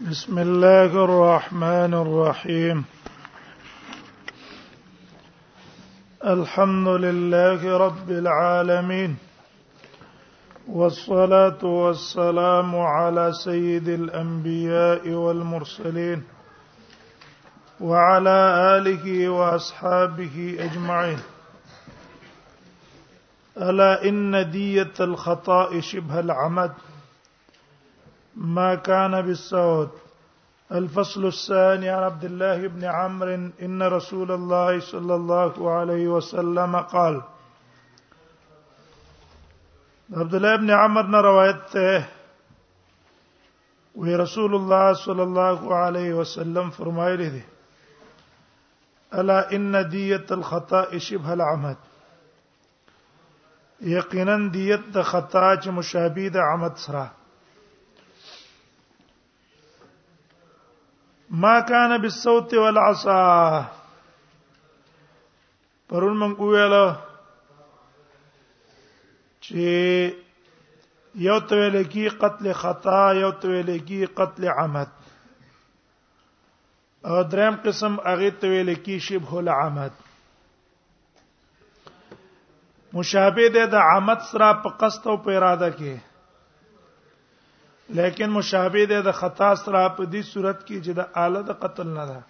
[0.00, 2.84] بسم الله الرحمن الرحيم
[6.24, 9.16] الحمد لله رب العالمين
[10.68, 16.22] والصلاه والسلام على سيد الانبياء والمرسلين
[17.80, 18.40] وعلى
[18.78, 21.18] اله واصحابه اجمعين
[23.56, 26.72] الا ان ديه الخطاء شبه العمد
[28.36, 29.90] ما كان بالصوت
[30.72, 37.22] الفصل الثاني عن عبد الله بن عمرو ان رسول الله صلى الله عليه وسلم قال
[40.14, 41.76] عبد الله بن عمر نے روایت
[43.94, 47.40] وہ رسول اللہ صلی اللہ علیہ وسلم فرمائے رہے
[49.20, 51.90] الا ان دیت الخطا شبه العمد
[53.96, 57.10] یقینا دیت د خطا چ مشابه د عمد سره
[61.40, 63.18] ما کان بالصوت والعصا
[65.88, 66.74] پرون مونږ ویل
[69.46, 69.64] چې
[71.28, 74.90] یو ته ویل کی قتل خطا یو ته ویل کی قتل عمد
[77.08, 79.94] او دریم قسم هغه ته ویل کی شبه العمد
[82.98, 85.94] مشابه ده د عمد سره په قصد او په اراده کې
[87.88, 91.88] لیکن مشابه ده د خطا سره په دې صورت کې چې د آله د قتل
[91.88, 92.22] نه ده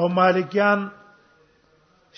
[0.00, 0.88] او مالکیان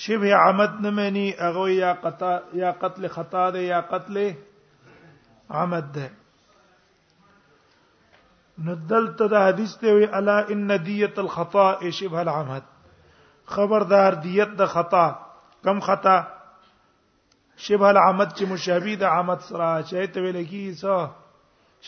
[0.04, 4.18] شبه عمد نه مانی هغه یا قطا یا قتل خطا ده یا قتل
[5.60, 6.10] عمد ده
[8.66, 12.62] ندلت د حدیث ته وی الا ان دیت الخطا شبه العمد
[13.54, 15.06] خبردار دیت د خطا
[15.64, 16.18] کم خطا
[17.64, 20.94] شبه العمد چې مشابه د عمد سره چې ته ویل کی څه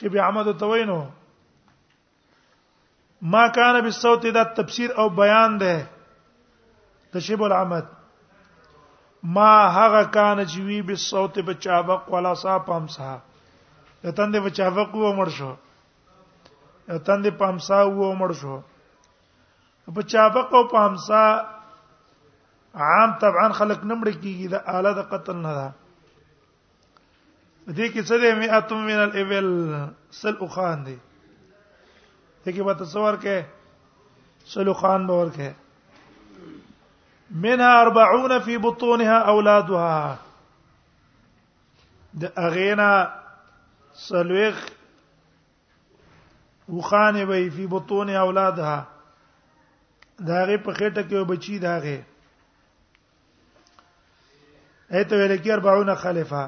[0.00, 1.00] شبه عمد ته وینو
[3.34, 5.74] ما کان بالصوت دا تفسیر او بیان ده
[7.12, 7.86] د شبه العمد
[9.36, 13.22] ما هغه کان چې وی بالصوت بچابق ولا صاپم صاحب
[14.04, 15.52] د تند بچابق و مړ شو
[16.92, 18.54] د تند پامسا و مړ شو
[19.98, 21.24] بچابق او پامسا
[22.74, 25.68] عام طبعا خلق نمړ کیږي د اله د قتل نه ده
[27.76, 29.48] دې کې څه دې مئات من الابل
[30.20, 30.96] سل اخان دي
[32.44, 33.36] دې کې به تصور کې
[34.54, 35.54] سل اخان به ورکه
[37.42, 40.16] منها 40 في بطونها اولادها
[42.22, 42.92] د اغینا
[44.08, 44.56] سلوخ
[46.68, 48.86] وخانه وي په بطون اولادها
[50.18, 52.00] داغه په خټه کې بچي داغه
[54.96, 56.40] ایت ویل کې 40 خلیفہ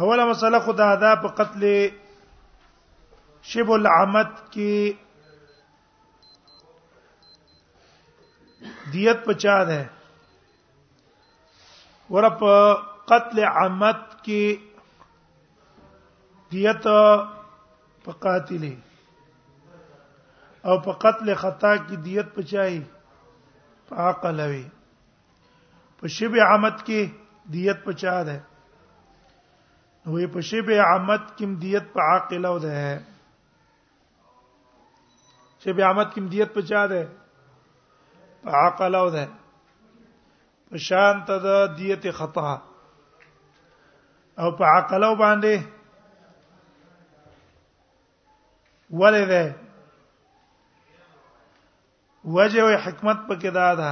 [0.00, 1.62] اوله مسله خدا دا په قتل
[3.52, 4.76] شب العمد کې
[8.98, 9.80] دیت پچا ده
[12.14, 12.54] ور په
[13.16, 14.44] قتل عمد کې
[16.54, 16.82] دیت
[18.04, 18.62] په قاتل
[20.66, 22.76] او په قتل خطا کې دیت پچای
[23.86, 24.64] په عقل وی
[26.00, 27.00] په شبع عمد کې
[27.52, 28.34] دیت په چا ده
[30.06, 32.74] نو په شبع عمد کې دیت په عاقل او ده
[35.64, 37.02] شبع عمد کې دیت په چا ده
[38.44, 39.24] په عاقل او ده
[40.70, 41.48] په شان ته د
[41.80, 42.50] دیت خطا
[44.40, 45.56] او په عاقل او باندې
[48.98, 49.44] ولې ده
[52.36, 53.90] وجه او حکمت پکې دا ده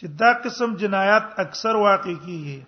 [0.00, 2.60] چې دا قسم جنایات اکثر واقع کیږي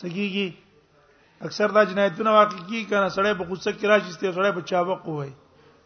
[0.00, 4.62] څنګه اکثر دا جنایتونه واقع کی کنه سړی په غوسه کې راشي ستې سړی په
[4.70, 5.32] چاوق وای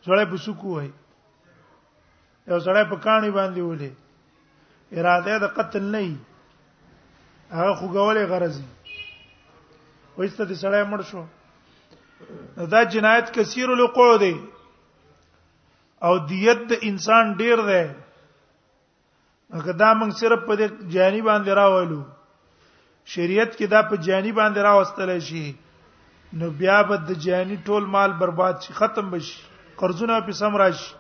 [0.05, 0.91] سړی په سکو وای
[2.53, 3.91] یو سړی په کاڼي باندې ولې
[4.99, 6.15] اراده د قتل نه ای
[7.59, 8.57] هغه خو غولې غرض
[10.17, 11.25] وایسته دې سړی مړ شو
[12.79, 14.33] دا جنایت کثیر الوقوع دی
[16.07, 17.85] او دیت د انسان ډیر دی
[19.55, 22.01] هغه دا موږ صرف په دې جانی باندې راوړو
[23.15, 25.47] شریعت کې دا په جانی باندې راوستل شي
[26.39, 29.39] نو بیا به د جانی ټول مال برباد شي ختم بشي
[29.83, 30.95] قرضونه په سم راشي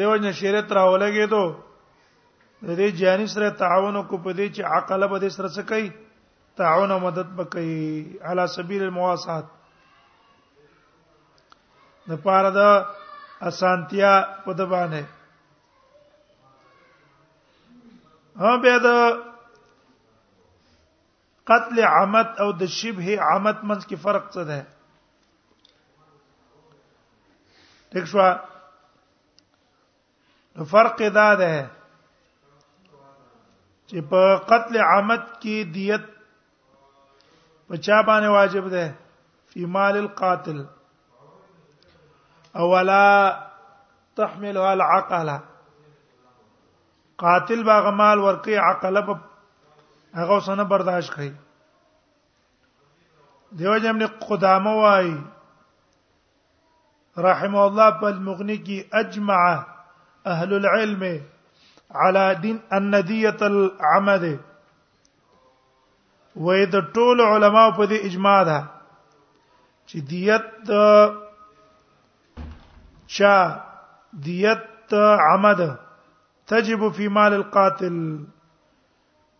[0.00, 1.44] دیو جن شریعت راولګي ته
[2.62, 5.88] د دې جانی سره تعاون کو په دې چې عقل به دې سره څه کوي
[6.60, 7.78] تعاون او مدد وکړي
[8.32, 9.46] علی سبیل المواسات
[12.10, 12.58] د پاره د
[13.52, 14.12] اسانتیا
[14.44, 15.04] په دبانه
[18.38, 18.88] ها به د
[21.52, 24.58] قتل عمد او د شبه عمد منځ کې فرق څه ده
[27.90, 28.18] ټیک شو
[30.72, 31.54] فرق دا ده
[33.88, 36.04] چې په قتل عمد کې دیت
[37.66, 38.84] په چا باندې واجب ده
[39.50, 40.58] فی مال القاتل
[42.62, 43.06] اولا
[44.16, 45.36] تحملها العقله
[47.22, 49.14] قاتل با غمال ورقي عقل په
[50.20, 51.30] هغه سنه برداشت کړي
[53.58, 55.08] دیو جن قدامه وای
[57.26, 59.40] رحم الله په المغني کې اجمع
[60.26, 61.04] اهل العلم
[62.02, 64.24] على دين النديه العمد
[66.44, 68.56] وې د ټول علماو په دې اجماع ده
[69.88, 70.48] چې دیت
[73.18, 73.34] چا
[74.24, 74.90] دیت
[75.30, 75.60] عمد
[76.50, 78.24] تجب في مال القاتل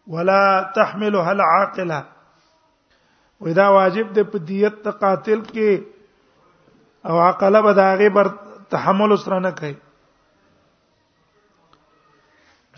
[0.06, 2.04] ولا تحملها العاقله
[3.46, 5.72] ودا واجب د پدیت قاتل کې
[7.10, 8.28] او عقله به داغه بر
[8.74, 9.72] تحمل سره نه کوي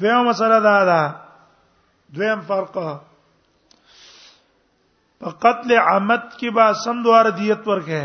[0.00, 1.02] دویم مسله دا ده
[2.16, 2.70] دویم فرق
[5.20, 8.04] په قتل عمد کې با سندوار دیت ورکه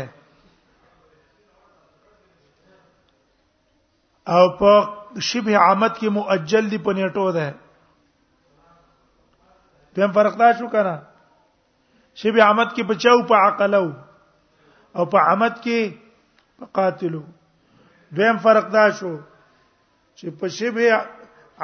[4.36, 4.74] او په
[5.16, 7.52] شبه عامت کې مؤجل دی پنيټو ده
[9.96, 10.96] دیم فرق دا شو کنه
[12.22, 13.86] شبه عامت کې بچاو په عقلو
[14.96, 15.94] او په عامت کې
[16.58, 17.22] په قاتلو
[18.16, 19.14] دیم فرق دا شو
[20.18, 20.88] چې په شبه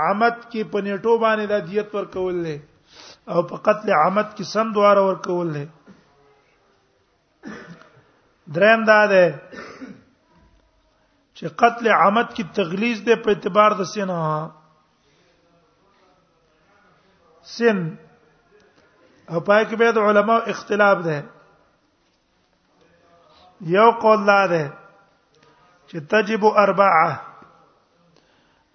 [0.04, 2.56] عامت کې پنيټو باندې د دیت ورکول له
[3.32, 5.64] او په قتل عامت کې سم دواره ورکول له
[8.56, 9.24] دریم دا ده
[11.36, 14.10] چې قتل عمد کی تغلیظ ده په اعتبار د سن
[17.54, 17.78] سن
[19.32, 21.18] او پای کې به د علما اختلاف ده
[23.74, 24.64] یو قول لا ده
[25.88, 27.12] چې تجب اربعه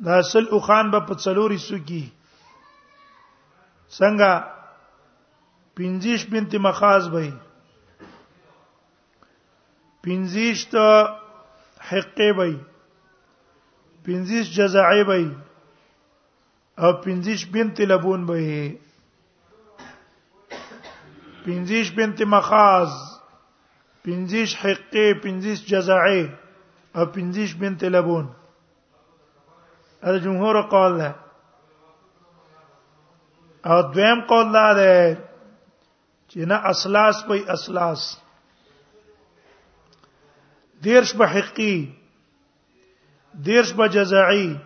[0.08, 2.06] دا اصل او خان به په څلوري سږي
[3.98, 4.32] څنګه
[5.78, 7.26] پنځیش بنت مخاز به
[10.04, 10.86] پنځیش ته
[11.88, 12.56] حقې وي
[14.06, 15.26] پنځیش جزعې وي
[16.84, 18.78] او پنځیش بنت لبون وي
[21.46, 22.92] پنځیش بنت مخاز
[24.04, 26.24] پنځیش حقې پنځیش جزعې
[26.98, 28.26] او پنځیش بنت لبون
[30.04, 31.10] دا جمهور قول ده
[33.72, 34.94] او دویم قول ده
[36.32, 38.02] چې نه اصلاص په اصلاص
[40.82, 41.96] دیرش به حقی
[43.44, 44.62] دیرش به جزائی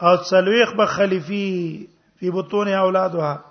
[0.00, 1.88] او څلويخ به خلیفی
[2.20, 3.44] په بطون اولادها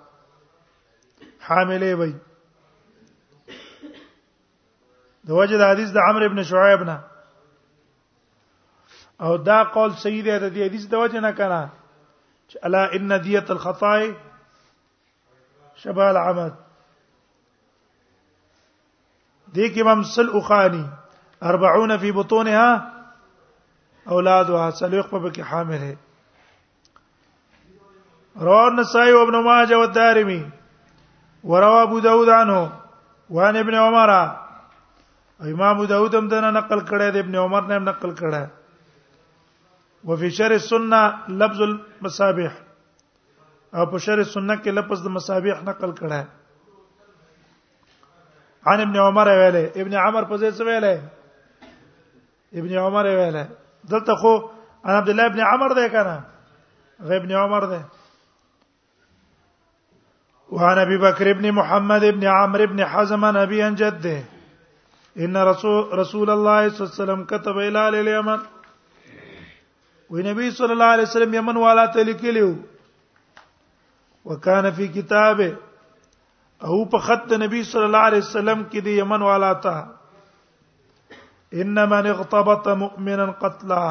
[1.40, 2.14] حاملې وي
[5.26, 7.04] د وجه د حدیث د عمرو ابن شعیب نه
[9.20, 11.68] او دا قول صحیح دی د دې حدیث د وجه نه کنا
[12.48, 14.14] چې الا ان دیت الخطای
[15.76, 16.52] شبه العمد
[19.54, 20.86] دې کې هم سل اخانی
[21.42, 22.92] 40 فی بطونها
[24.14, 25.82] اولادها سلوخ په کې حامل
[28.48, 30.42] رواه النسائی وابن ماجه والدارمي
[31.52, 32.58] وروى ابو داود عنه
[33.38, 34.08] وان ابن عمر
[35.42, 38.44] امام ابو داود هم دنا نقل کړی دی ابن عمر نے نقل کړی
[40.10, 41.00] وفي شر السنه
[41.40, 42.52] لفظ المصابيح
[43.74, 46.22] او په شر السنه کې لفظ د مصابيح نقل کړی
[48.70, 50.94] عن ابن عمر ویله ابن عمر په ځای څه ویله
[52.60, 53.46] ابن عمر ویله
[53.92, 54.32] دلته خو
[54.86, 56.20] ان عبد الله ابن عمر ده کنه
[57.20, 57.82] ابن عمر ده
[60.56, 64.18] وعن ابي بكر ابن محمد ابن عمرو ابن حزم نبيا جده
[65.26, 68.42] ان رسول رسول الله صلى الله عليه وسلم كتب الى اليمن اليمن
[70.10, 72.52] ونبي صلى الله عليه وسلم يمن والا تلکلیو
[74.24, 75.56] وکانه فی کتابه
[76.64, 79.76] او په خط نبی صلی الله علیه وسلم کې دی یمن والا ته
[81.60, 83.82] انما اغتبط مؤمنا قتلا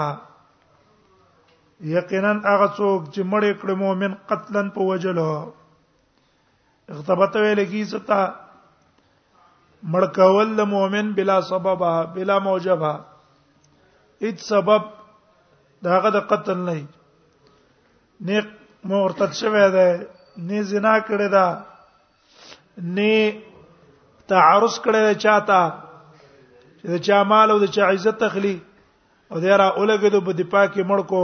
[1.96, 5.32] یقینا هغه څوک چې مړ کړ مؤمن قتلن په وجلو
[6.96, 8.22] اغتبط ویل کی ستا
[9.92, 11.82] مړ کول د مؤمن بلا سبب
[12.16, 12.92] بلا موجبه
[14.24, 14.82] هیڅ سبب
[15.90, 16.78] داغه د قتل نه
[18.26, 18.38] نه
[18.90, 19.88] مرتد شوی دی
[20.48, 21.48] نه زنا کړی دا
[22.96, 23.14] نه
[24.34, 25.62] تعرض کړی چاته
[26.84, 28.56] چې د چا مال او د چا عزت تخلي
[29.32, 31.24] او دا را اولګېدو په دپا کې مړ کو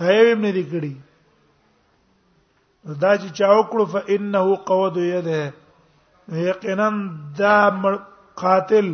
[0.00, 0.92] دا یې هم نه دی کړی
[3.04, 5.42] دا چې چا وکړو فانه قود یده
[6.48, 6.88] یقینا
[7.38, 7.56] دا
[8.42, 8.88] قاتل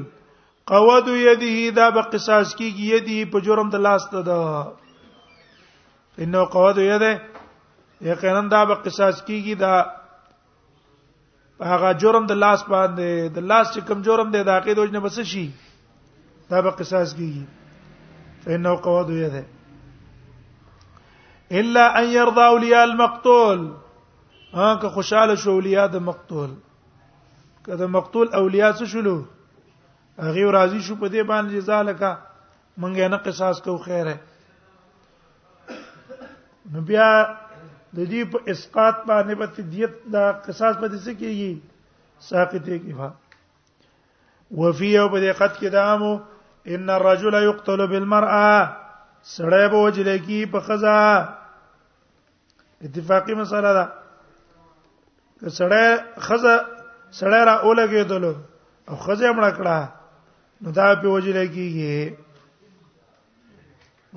[0.73, 4.41] قود یده دا به قصاص کیږي یده په جرم د لاس ته دا
[6.23, 7.13] انه قود یده
[8.13, 9.75] یقینا دا به قصاص کیږي دا
[11.63, 15.21] هغه جرم د لاس باندې د لاس چې کوم جرم دی د عقیده وجنه بس
[15.21, 15.51] شي
[16.51, 17.45] دا به قصاص کیږي
[18.45, 19.45] فإنه قواد یده
[21.53, 23.73] الا ان يرضى اولياء المقتول
[24.55, 26.51] ها که خوشاله شو اولیاء د مقتول
[27.67, 29.25] که د مقتول اولیاء څه شلو
[30.19, 32.19] هغه راضي شو په دې باندې جزا لکه
[32.81, 34.19] مونږ نه قصاص کوو خیره
[36.73, 37.37] نو بیا
[37.97, 41.53] د دې په اسقاط باندې به دیت دا قصاص په دې څه کېږي
[42.29, 43.11] ساقطه کې وا
[44.61, 46.13] وفي او په دې قد کې دامو
[46.77, 48.61] ان الرجل يقتل بالمرأه
[49.35, 50.97] سړی به وجل کی په خزا
[52.89, 53.87] اتفاقی مسله ده
[55.39, 55.87] که سړی
[56.27, 56.57] خزا
[57.19, 58.35] سړی را اولګي دلو
[58.89, 59.79] او خزا مړ کړه
[60.63, 61.97] نو دا په وجل کیږي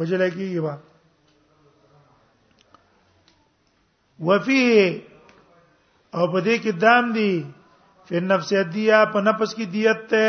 [0.02, 0.76] وجل کیږي با
[4.26, 4.62] وفي
[6.16, 7.32] او په دې کې دام دي
[8.10, 10.28] په نفس دیه په نفس کې دیت ته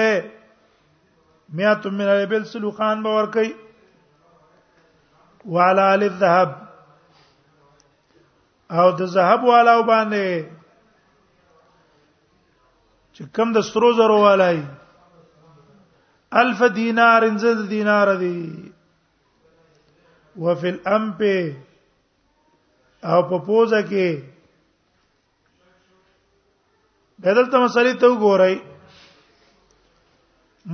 [1.58, 3.52] میا تم من الابل سلوخان باور کوي
[5.54, 6.50] وعلى الذهب
[8.80, 10.26] او د ذهب والا باندې
[13.14, 14.58] چې کم د سترو زرو والای
[16.40, 18.38] الف دینار انزل دینار دی
[20.42, 21.38] وفي الانبه
[23.02, 24.06] او په پوزه کې
[27.22, 28.54] بدلته مسلې ته وګورئ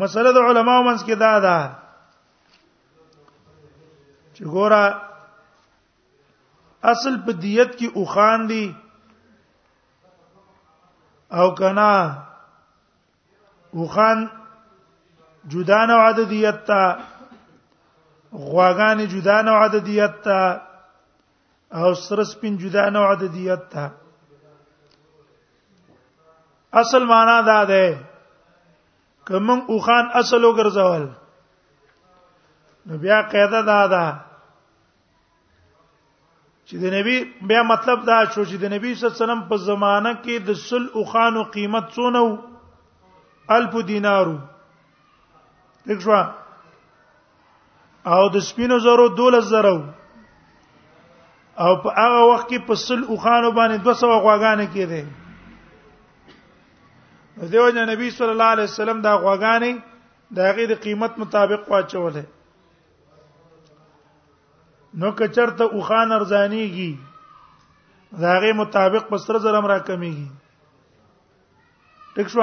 [0.00, 1.58] مسله د علماو منځ کې دا ده
[4.34, 4.82] چې ګوره
[6.92, 8.64] اصل په دیت کې اوخان دي
[11.38, 11.94] او کنا
[13.76, 14.18] اوخان
[15.50, 16.82] جدا نه عددیت تا
[18.48, 20.40] غواګان جدا نه عددیت تا
[21.80, 23.88] او سره سپین جدا نوع عددیت تا
[26.80, 27.84] اصل معنا دا ده
[29.28, 31.04] کوم اوخان اصل وګرځول
[32.86, 34.04] نو بیا قاعده دا ده
[36.66, 37.16] چې د نبی
[37.50, 40.60] بیا مطلب دا شو چې د نبی صلی الله علیه وسلم په زمانہ کې د
[40.68, 42.30] سل اوخانو قیمت څونه و
[43.56, 44.38] الف دینارو
[45.90, 46.20] دښوا
[48.14, 49.76] او د سپینو زرو 12000 زرو
[51.62, 55.02] او په هغه وخت کې په سل او خانو باندې 200 غواګانې کېده
[57.50, 59.72] دیو جن نبی صلی الله علیه وسلم دا غواګانې
[60.38, 62.24] د هغه د قیمت مطابق واچولې
[65.02, 66.92] نو کچرته او خان ارزانیږي
[68.24, 70.28] دا هغه مطابق په سر زرم را کمیږي
[72.16, 72.42] ټیک شو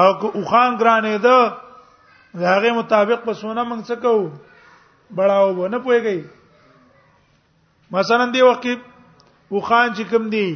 [0.00, 1.40] او که او خان ګرانې ده
[2.44, 4.26] دا هغه مطابق په سونه منځ څه کوو
[5.20, 6.39] بڑاو نه پويږي
[7.92, 8.66] مثلا دی وقت
[9.52, 10.48] او خان چې کوم دی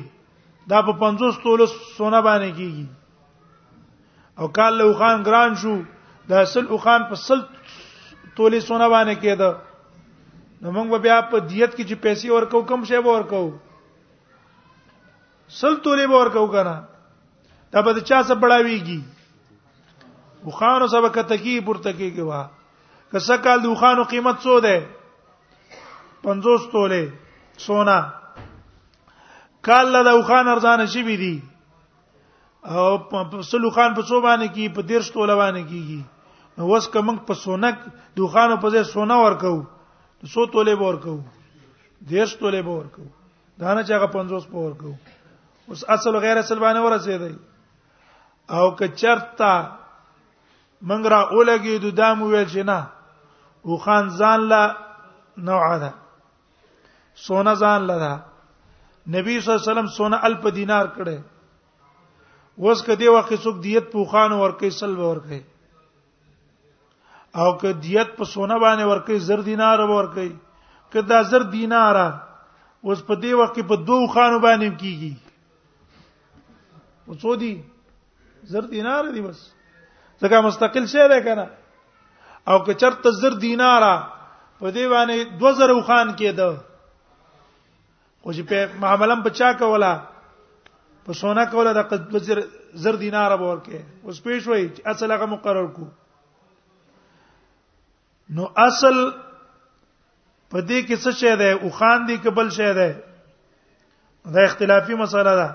[0.71, 2.87] دا په 50 تولو سونه باندې کیږي
[4.39, 5.75] او کال له خان ګران شو
[6.29, 7.41] دا سل او خان په سل
[8.37, 9.51] تولې سونه باندې کېده
[10.63, 13.43] نو موږ به بیا په دیت کې چې پیسې ورکو کم شی به ورکو
[15.59, 16.77] سل تولې به ورکو کنه
[17.73, 19.01] دا به چا څه بڑاويږي
[20.45, 22.43] او خان او سبا کته کې پورته کېږي وا
[23.11, 24.79] که څه کال دوه خانو قیمت څو ده
[26.31, 27.24] 50 تولې
[27.63, 27.99] سونا
[29.67, 31.35] کاله د اوخان ارزان شي بي دي
[32.69, 36.01] او په سلو خان په څو باندې کې په دیرش توله باندې کېږي
[36.59, 37.77] نو وس کوم په سونک
[38.17, 39.55] دوخانو په ځای سونا ورکو
[40.35, 41.17] سو توله ورکو
[42.13, 43.03] دیرش توله ورکو
[43.63, 44.95] دا نه چې هغه 50 په ورکو
[45.69, 49.53] اوس اصل غیر اصل باندې ورسېدای او که چرتا
[50.83, 52.81] منګرا اولګي د دامو ویل چې نه
[53.67, 54.63] او خان ځان لا
[55.51, 55.93] نوعه ده
[57.23, 58.15] سونا ځان لدا
[59.13, 61.19] نبی صلی الله علیه وسلم سونا الف دینار کړي
[62.69, 65.41] اوس کدی وخت څوک دیت پوخان ورکې سل ورکې
[67.43, 70.29] او که دیت په سونا باندې ورکې زر دینار ورکې
[70.93, 71.97] کدا زر دینار
[72.85, 75.13] اوس په دی وخت په دوه خانو باندې کیږي
[77.09, 77.55] وڅو دي
[78.55, 79.49] زر دینار دی بس
[80.23, 81.47] ځکه مستقل شی دی کنه
[82.49, 83.95] او که چرته زر دیناره
[84.61, 86.74] په دی باندې 2000 خان کېده
[88.25, 89.93] او چې په معاملم بچا کولا
[91.07, 92.39] په سونا کولا د وزیر
[92.85, 94.63] زر دینار به ورکه اوس پیش وای
[94.93, 95.87] اصل هغه مقرر کو
[98.39, 98.97] نو اصل
[100.51, 102.89] په دې کې څه شی ده او خان دي قبل شی ده
[104.37, 105.49] دا اختلافي مسله ده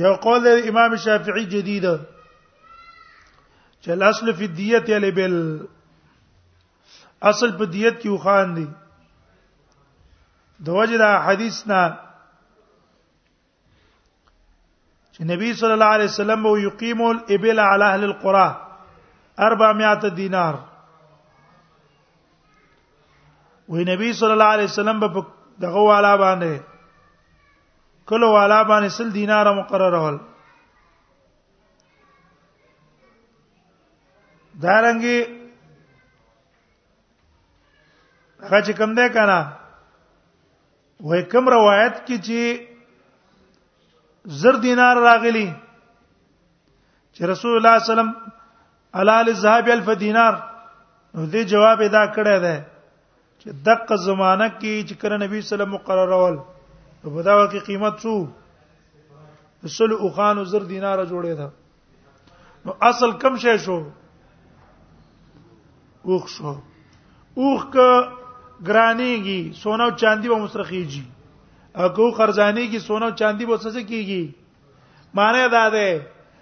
[0.00, 1.86] یو قول امام شافعي جديد
[3.82, 5.40] چې الاصل فی الدیه الی بل
[7.32, 8.70] اصل په دیت کې وخان دي دی.
[10.64, 11.82] دوجه دا حدیث نه
[15.14, 18.48] چې نبی صلی الله علیه وسلم وو یقیم الابل علی اهل القرى
[19.44, 20.54] 400 دینار
[23.70, 25.24] وې نبی صلی الله علیه وسلم په
[25.66, 26.60] دغه والا باندې
[28.12, 30.18] کله والا باندې سل دینار مقرر ول
[34.62, 35.18] دارنګي
[38.42, 39.59] هغه چې کم ده کړه
[41.08, 42.40] وې کوم روایت کې چې
[44.40, 45.46] زر دینار راغلی
[47.14, 48.10] چې رسول الله صلی الله علیه وسلم
[49.02, 50.34] علال الذهب الف دینار
[51.14, 52.56] نو دې جواب ادا کړی دی
[53.40, 56.36] چې دغه زمانہ کې چې کړه نبی صلی الله علیه وسلم مقرر ول
[57.02, 58.26] په بداوه کې قیمت څو
[59.64, 61.48] رسول اوخان زر دینار جوړې ده
[62.68, 63.84] نو اصل کم شې شو
[66.12, 66.56] اوخ شو
[67.46, 67.88] اوخ که
[68.66, 71.02] ګرانيږي سونا او چاندي به مصرخيږي
[71.84, 74.24] اګو قرضانيږي سونا او چاندي به څه کیږي
[75.14, 75.88] معنی دا ده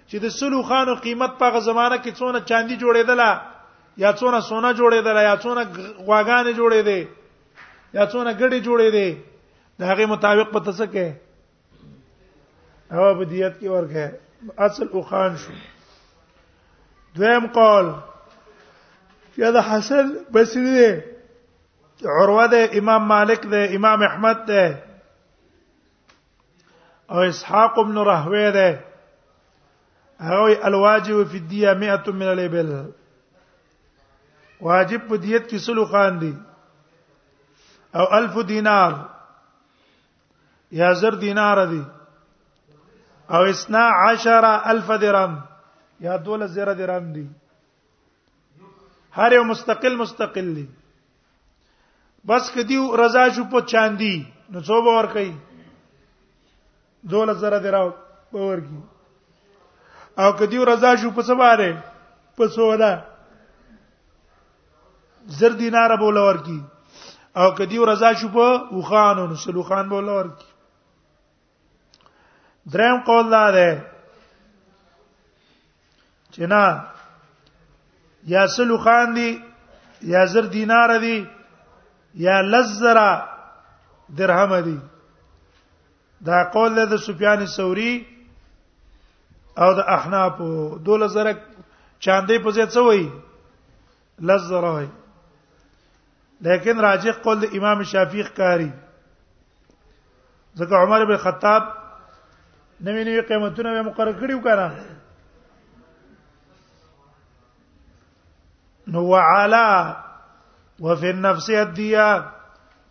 [0.07, 3.29] چې د سلو خانو قیمت په غو زمانہ کې څونه چاندي جوړېدله
[4.03, 5.61] یا څونه سونا جوړېدله یا څونه
[6.07, 7.01] غواګانې جوړېدې
[7.93, 9.07] یا څونه ګډي جوړېدې
[9.79, 11.13] د هغه مطابق په تاسو کې
[12.91, 14.19] هوا بدیت کې ورکه
[14.57, 15.53] اصل او خان شو
[17.15, 17.87] دویم قول
[19.35, 20.91] چې دا حسن بصری دی
[22.05, 24.83] عروه ده امام مالک ده امام احمد ده
[27.11, 28.79] او اسحاق بن رهوه ده
[30.19, 32.89] هغه الواجب فی الدیه 100 من الابل
[34.61, 36.33] واجب په دیت کې سلو خان دي
[37.95, 38.91] او 1000 دینار
[40.71, 41.83] یا زر دینار دي
[43.29, 45.41] او 12000 درهم
[45.99, 47.27] یا 12000 درهم دي
[49.13, 50.69] هر یو مستقل مستقل دي
[52.27, 54.15] بس کدی رضا شو په چاندی
[54.51, 55.31] نو څو باور کوي
[57.11, 57.89] دوله زره دراو
[58.33, 58.79] باور کی
[60.21, 61.71] او کدی رضا شو په سباره
[62.37, 62.93] په سودا
[65.39, 66.59] زر دینار بوله ورکی
[67.39, 70.45] او کدی رضا شو په وخان نو سلوخان بوله ورکی
[72.73, 73.81] دریم قول دا ده
[76.31, 76.63] چې نه
[78.33, 79.31] یا سلوخان دی
[80.01, 81.17] یا زر دینار دی
[82.13, 83.23] یا لزرا
[84.17, 84.79] درهم دي
[86.25, 88.03] دا قول د سفیان ثوری
[89.57, 90.39] او د احناف
[90.85, 91.33] دوله زره
[91.99, 93.09] چاندې په ځای څه وای
[94.21, 94.87] لزره وای
[96.41, 98.71] لیکن راجح قول د امام شافعی ښکاری
[100.59, 101.63] ځکه عمر بن خطاب
[102.83, 104.71] نوې نوې قیمتونه به مقرر کړیو کنه
[108.87, 109.65] نو وعلا
[110.81, 112.07] و فی النفس الدیه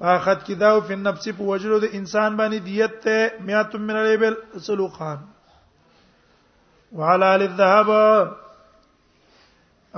[0.00, 4.34] اخذ کدا او فی النفس په وجلو د انسان باندې دیت ته میات من الیبل
[4.68, 5.18] سلوخان
[7.00, 7.88] وعلى للذهب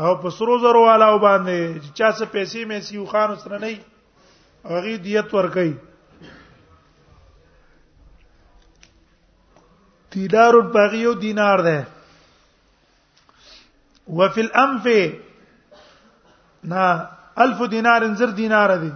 [0.04, 3.80] او په سرو زرو والا باندې چې چا څه پیسې مې سیو خان سره نه
[4.64, 5.74] هغه دیت ورکړي
[10.12, 11.86] دینار باغیو دینار ده
[14.20, 15.14] وفي الانف
[16.70, 16.86] نا
[17.44, 18.90] الف دینار زر دینار دی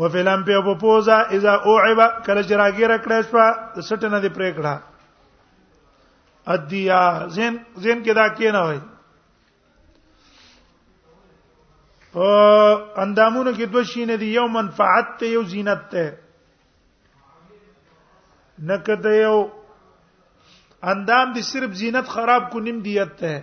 [0.00, 3.46] وفلم په په پوزا اذا اوعب کله چې راګیر کړه شپه
[3.88, 4.74] سټ نه دی پرې کړه
[6.54, 7.00] ادیا
[7.34, 8.80] زین زین کې دا کې نه وای
[12.12, 12.28] په
[13.04, 16.04] اندامونو کې دوه شینه دي یو منفعت ته یو زینت ته
[18.70, 19.36] نکته یو
[20.94, 23.40] اندام دي صرف زینت خراب کو نیم دیت ته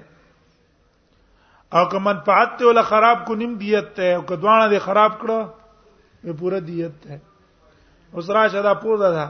[1.73, 5.11] او که منفعت ته ولا خراب کو نیم دیت ته او که دوانه دی خراب
[5.19, 5.39] کړه
[6.23, 7.19] په پوره دیت ته
[8.15, 9.25] اوس راشه دا پوره ده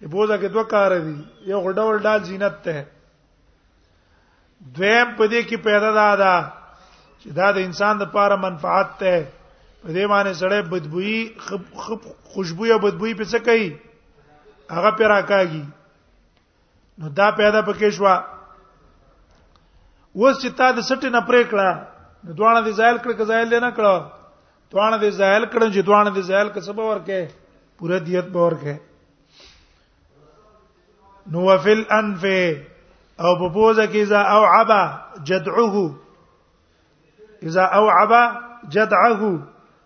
[0.00, 2.86] په بوزه کې دوه کار دي یو غډول ډال زینت ته
[4.76, 6.36] دویم په دې کې پیدا ده دا
[7.22, 9.26] چې دا د انسان لپاره منفعت ته
[9.82, 11.60] په دې باندې سړی بدبوئی خب
[12.32, 13.70] خوشبو یا بدبوئی په څه کوي
[14.70, 15.64] هغه پیرا کاږي
[16.98, 18.14] نو دا پیدا پکې شوه
[20.16, 21.68] اوس چې تا د سټې نه پرې کړه
[22.38, 23.94] دوانه دې زایل کړ که زایل نه کړه
[24.72, 27.18] دوانه دې زایل کړ چې دوانه دې زایل که سبب ورکه
[27.78, 28.74] پوره دیت به ورکه
[31.32, 32.22] نو وفل انف
[33.24, 34.82] او په پوزه کې اذا اوعبا
[35.30, 35.74] جدعه
[37.48, 38.22] اذا اوعبا
[38.76, 39.22] جدعه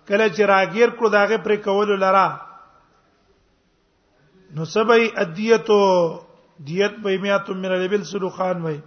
[0.08, 2.28] کله چې راګیر کړو داغه پر کول لرا
[4.58, 5.80] نو سبای ادیتو
[6.66, 8.80] دیت بې میاتم من البل سلوخان وای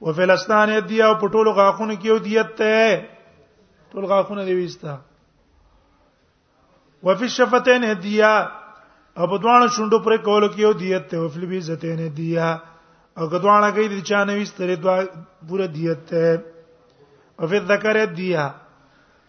[0.00, 2.88] او فلسطین دی او په ټولو غاخونو کې یو دیت ته
[3.92, 4.96] ټول غاخونه دی وستا
[7.06, 8.32] وفي الشفتين هديا
[9.18, 12.48] او په دوانه شوندو پر کول کې یو دیت ته وفل بي زتين هديا
[13.18, 14.96] او که دوانه کې د چانه وستره دوا
[15.48, 16.36] پورا دیت ته
[17.40, 18.44] او په ذکر هديا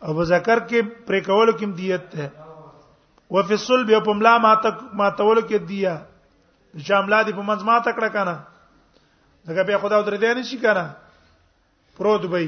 [0.06, 2.26] او په ذکر کې پر کول کې دیت ته
[3.38, 5.98] وفي الصلب او په ملا ما تک ما تول کې دیا
[6.84, 8.36] چې املا دي په منځ ما تکړه کنه
[9.48, 10.86] دغه به خدا درې دی نه شي کنه
[11.98, 12.42] پروت به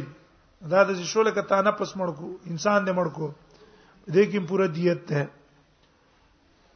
[0.72, 3.28] دا د شوله کته نه پس مړ کو انسان دې مړ کو
[4.14, 5.22] دې کې پوره دیت ده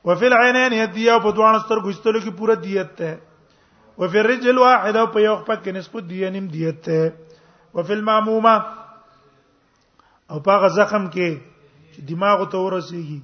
[0.10, 3.12] وفي العينين يديا په دوه ستر غشتلو کې پوره دیت ده
[4.04, 7.14] وفي الرجل واحده په یو خپل کې نسبت دی نیم دیت ده
[7.80, 8.56] وفي المعمومه
[10.32, 11.30] او په زخم کې
[11.94, 13.20] چې دماغ ته ورسیږي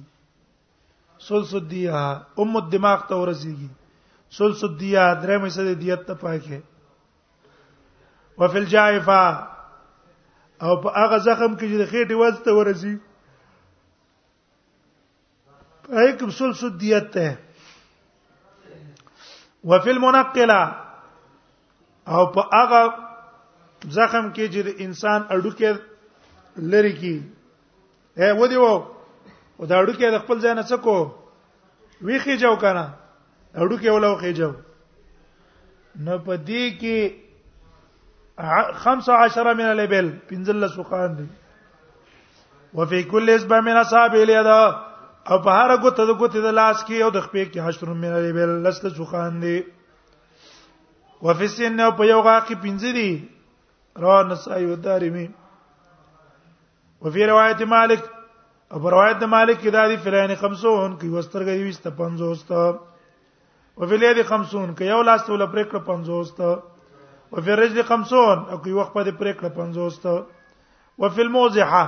[1.30, 2.00] سلس الدیا
[2.44, 6.60] ام الدماغ ته ورسیږي سلس الدیا درې مې سره دیت ته پاکه
[8.40, 9.48] وفل جائفه
[10.62, 12.94] او په هغه زخم کې چې د خېټې وځ ته ورسی
[16.04, 17.28] ایک سلسل دیت ته
[19.72, 20.62] وفي المنقله
[22.16, 22.82] او په هغه
[23.96, 25.70] زخم کې چې د انسان اډوکه
[26.74, 27.14] لری کی
[28.20, 28.74] اے و دی وو
[29.58, 30.98] او دا اډوکه د خپل ځای نه څکو
[32.08, 32.86] ویخي جو کنه
[33.60, 34.50] اډوکه ولو خېجو
[36.04, 36.98] نو په دې کې
[38.40, 41.26] 15 من الابل پنځل سوقان دي
[42.78, 44.46] وفي كل حزب من اصحاب اليد
[45.30, 48.12] او په هر غوته د غوته د لاس کې او د خپې کې حشر من
[48.20, 49.58] الابل لست سوقان دي
[51.28, 53.10] وفي سن او په یو غاق کې پنځه دي
[53.96, 55.26] رواه نسائی و دارمی
[57.06, 58.02] وفي روایت مالک
[58.74, 62.88] او روایت د مالک کې دا دي فرعين 50 کې وسترګې 250
[63.78, 66.68] او فلیه دي 50 کې یو لاس ته ول پرې کړ 50
[67.32, 68.12] و فی الرجل 50
[68.52, 70.26] او کی وخت په پرې کړه 50 ته
[70.98, 71.84] و فی الموزحه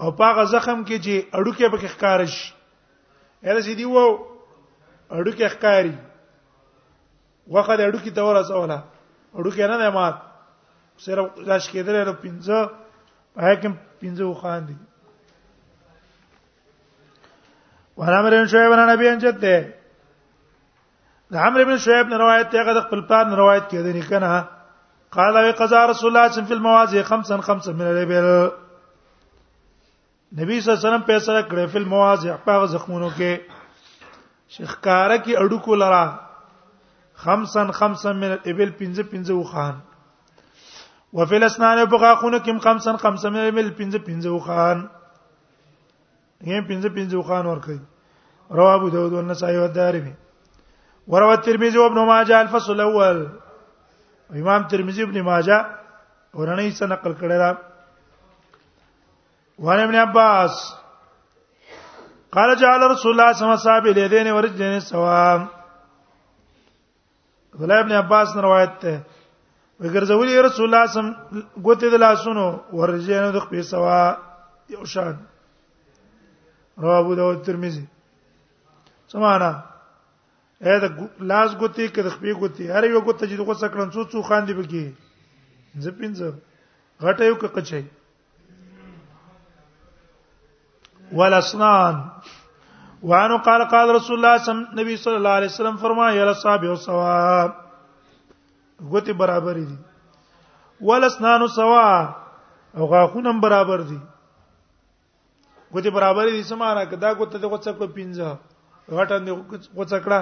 [0.00, 2.54] او پاغه زخم کې چې اډوکه به ښکار شي
[3.48, 4.04] اره سیدی وو
[5.10, 5.94] اډوکه ښکاری
[7.56, 8.78] وخت اډوکه ته ورسوله
[9.34, 10.16] اډوکه نه نه مات
[11.06, 12.70] صرف راش کېدل نو 50
[13.46, 14.76] حاکم 50 وخان دي
[17.96, 19.58] وانا مرن شعیب بن نبی انجد ده
[21.32, 24.48] د عمرو بن شعیب نه روایت ته هغه د خپل پلان روایت کړي نه کنه
[25.10, 28.48] قال وقضى رسول الله صلى في المواضع خمسا خمسا من الابل
[30.38, 33.40] نبی صلی الله علیه وسلم فیصله کړې په مواضع په زخمونو کې
[34.56, 36.04] شخکاره کې اډوکو لرا
[37.24, 39.80] خمسن خمسن من الابل پنځه پنځه وخان
[41.12, 44.88] وفي الاسنان بغاقونه کې خمسن خمسن من الابل پنځه پنځه وخان
[46.44, 47.78] یې پنځه پنځه وخان ورکړي
[48.60, 50.14] رواه ابو داود والنسائي والدارمي
[51.08, 53.28] وروى الترمذي وابن ماجه الفصل الاول
[54.38, 55.58] امام ترمذی ابن ماجه
[56.38, 57.50] ورنۍ څخه نقل کړی دا
[59.66, 60.50] وان ابن عباس
[62.34, 65.46] قال جعل رسول الله صلى الله عليه وسلم اصحاب اليدين ورجلين سواء
[67.54, 69.00] عبد ابن عباس روایت ته
[69.80, 71.06] وګرځولې رسول الله صم
[71.66, 72.46] ګوتې د لاسونو
[72.78, 73.98] ورجلین د خپل سوا
[74.74, 75.14] یو شان
[76.82, 77.84] رواه ابو داود ترمذی
[79.12, 79.52] سمانا
[80.64, 80.84] اې د
[81.32, 84.52] لاس ګوتی کې د خپې ګوتی هر یو ګوت چې دغه سکړن څو څو خاندې
[84.58, 84.86] بګي
[85.84, 86.28] زپینځه
[87.04, 87.80] غټه یو کې کچې
[91.18, 91.94] والاسنان
[93.12, 96.76] وعنه قال قال رسول الله صلی الله صلی الله علیه وسلم فرمایي الا صاحب او
[96.82, 97.16] سوا
[98.92, 99.76] ګوتی برابر دي
[100.90, 101.86] والاسنان سوا
[102.76, 104.00] او غاخونم برابر دي
[105.72, 108.28] ګوتی برابر دي سماره کدا ګوت دغه څه په پینځه
[109.00, 109.58] غټه دغه
[109.90, 110.20] څه کړه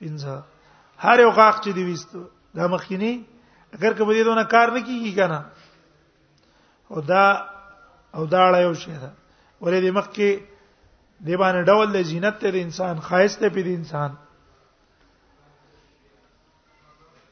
[0.00, 0.36] پنځه
[0.98, 2.20] هر یو غاق چې دی وستو
[2.54, 3.24] دا مخکینی
[3.72, 5.40] اگر که بده دونه کار نه کیږي کنه
[6.90, 7.24] او دا
[8.14, 9.10] او دا اړه یو شی ده
[9.62, 10.28] ولې د مخکې
[11.26, 14.10] دی باندې ډول د زینت ته د انسان خایست ته د انسان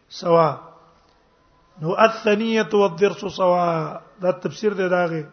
[0.09, 0.51] سوا
[1.83, 3.67] نو الثنیه والدرس سوا
[4.21, 5.25] دا تفسیر دی داغه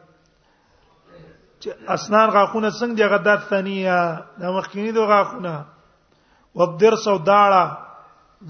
[1.62, 3.98] چې اسنان غاخونه څنګه دغه د ثانیه
[4.40, 5.66] د مخکینی دوه غاخونه
[6.56, 7.62] وبدر سو داړه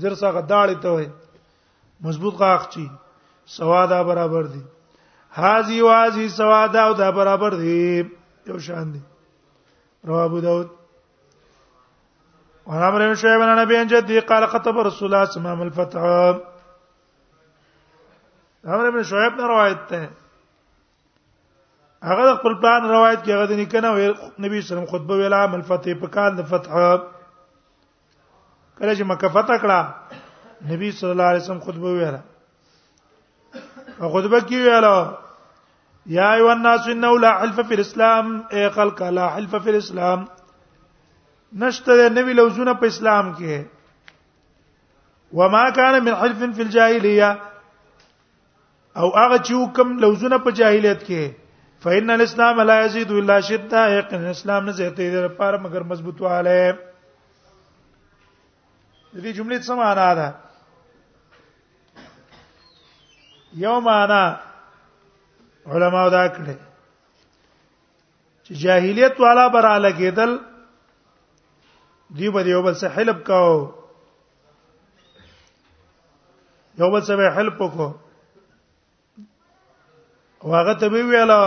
[0.04, 1.08] زر سغه داړه ته وي
[2.08, 2.86] مضبوط غاخ چی
[3.56, 4.62] سوادا برابر دي
[5.38, 7.76] حاجی واجی سوادا او دا برابر دي
[8.48, 9.02] یو شان دي
[10.08, 10.70] رواه ابو داود
[12.66, 15.62] وانا امر شعيب بن نبي ان جدي قال خطب رسول الله صلى الله عليه وسلم
[15.68, 16.02] الفتح
[18.76, 20.04] امر ابن شعيب نے روایت ده
[22.12, 25.42] هغه خپل پلان روایت کې هغه د نکنه نبی صلی الله علیه وسلم خطبه ویلا
[25.58, 26.72] مل فتح په کال د فتح
[28.80, 32.22] کله چې مکه فتح کړه نبی صلی الله علیه وسلم خطبه ویله
[34.02, 39.28] او خطبه کې ویله یا ایو الناس انه لا حلف فی الاسلام ای خلق لا
[39.36, 40.24] حلف فی الاسلام
[41.64, 43.64] نشته نبی لوزونه په اسلام کې
[45.42, 47.32] وما كان من حلف في الجاهليه
[48.98, 51.32] او هغه چې کوم لوزونه په جاهلیت کې
[51.84, 56.76] فإن الإسلام لا يزيد إلا شدة يقين الإسلام نه زیاتې لپاره مگر مضبوط واله
[59.22, 60.28] دې جملې څه معنا ده
[63.64, 64.22] یو معنا
[65.72, 66.58] علما دا کړي
[68.46, 70.32] چې جاهلیت والا براله کېدل
[72.18, 73.54] دی په یو بل سره حلب کاو
[76.82, 77.92] یو بل سره حلب وکاو
[80.54, 81.42] واغه ته ویلا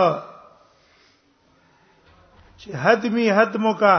[2.59, 3.97] چې حدمی حدمو کا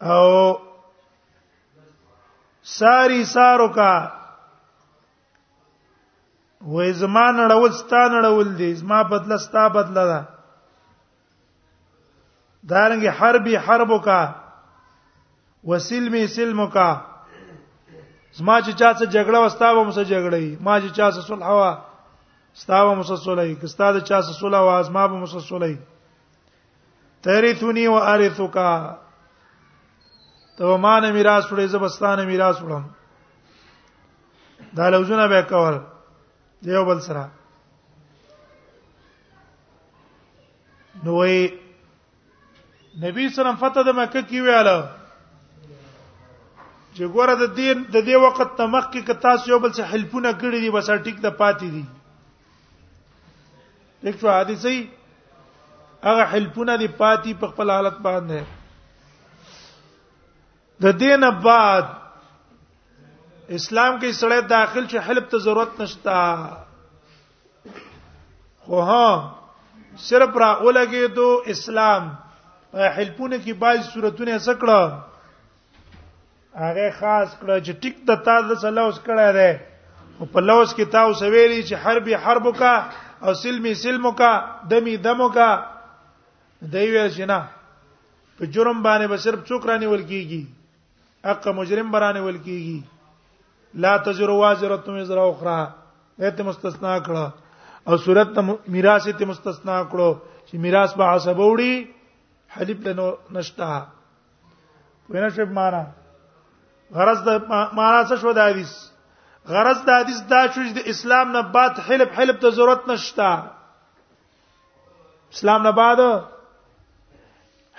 [0.00, 0.52] او
[2.64, 3.92] ساری سارو کا
[6.72, 10.22] وې زمان نړول ستان نړول دي زما بدل ستا بدل دا
[12.70, 14.20] دارنګ حربي حربو کا
[15.70, 16.88] وسلمي سلمو کا
[18.38, 21.48] زما چې چا سره جګړه وستا و مو سره جګړه ما چې چا سره صلح
[21.58, 21.70] وا
[22.62, 25.26] ستا و مو سره صلح کی ستا د چا سره صلح وا زما به مو
[25.34, 25.76] سره صلح
[27.22, 28.68] تریثونی و ارثو کا
[30.58, 32.84] ته ما نه میراث وړې زبستانه میراث وړم
[34.78, 35.76] دا لوزونه به کول
[36.68, 37.24] دیو بل سره
[41.04, 41.38] نو وی
[43.04, 44.78] نبی سره فتح د مکه کې ویاله
[46.94, 50.30] چې ګوره د دین د دې وخت ته مخکې ک تاسو یو بل څه حلفونه
[50.44, 51.84] کړی دي بس ټیک د پاتې دي
[54.08, 54.78] یک شو حدیثي
[56.02, 58.40] هغه حلفونه دي پاتې په خپل حالت باندې
[60.82, 61.82] د دین بعد
[63.58, 66.18] اسلام کې سړی داخل شي حلب ته ضرورت نشتا
[68.66, 69.06] خو ها
[70.08, 72.02] صرف را اولګي دو اسلام
[72.98, 74.80] حلپونه کې بعض صورتونه سکړه
[76.64, 79.60] هغه خاص کړه چې ټیک د تا د سلوس کړه ده
[80.18, 82.72] او په لوس کې تاسو ویلي چې حربي حرب کا
[83.24, 84.30] او سلمي سلم کا
[84.74, 85.48] دمي دم کا
[86.76, 87.40] دی ویل شنه
[88.36, 90.40] په جرم باندې به صرف څوک رانی ول کیږي
[91.22, 92.82] اق مجرم برانه ول کیږي
[93.84, 95.72] لا تجر واجره تم زرا اخرى
[96.24, 97.30] ایت مستثنا کړه
[97.88, 98.38] او صورت
[98.74, 101.86] میراث ایت مستثنا کړه چې میراث به حساب وړي
[102.56, 103.70] حلیف له نشتا
[105.10, 105.82] وینا شپ معنا
[107.00, 107.42] غرض د
[107.76, 108.72] معنا څه شو د حدیث
[109.52, 113.34] غرض د حدیث دا شو چې د اسلام نه بعد حلف حلف ته ضرورت نشتا
[115.36, 116.00] اسلام نه بعد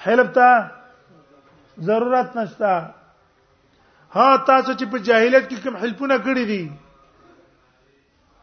[0.07, 0.55] حلف ته
[1.87, 2.77] ضرورت نشتا
[4.17, 6.61] ها تاسو چې په جاهلیت کې کوم حلفونه کړی دي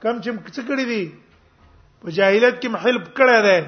[0.05, 1.05] کم چې څه کړی دي
[2.05, 3.61] په جاهلیت کې حلف کړی دی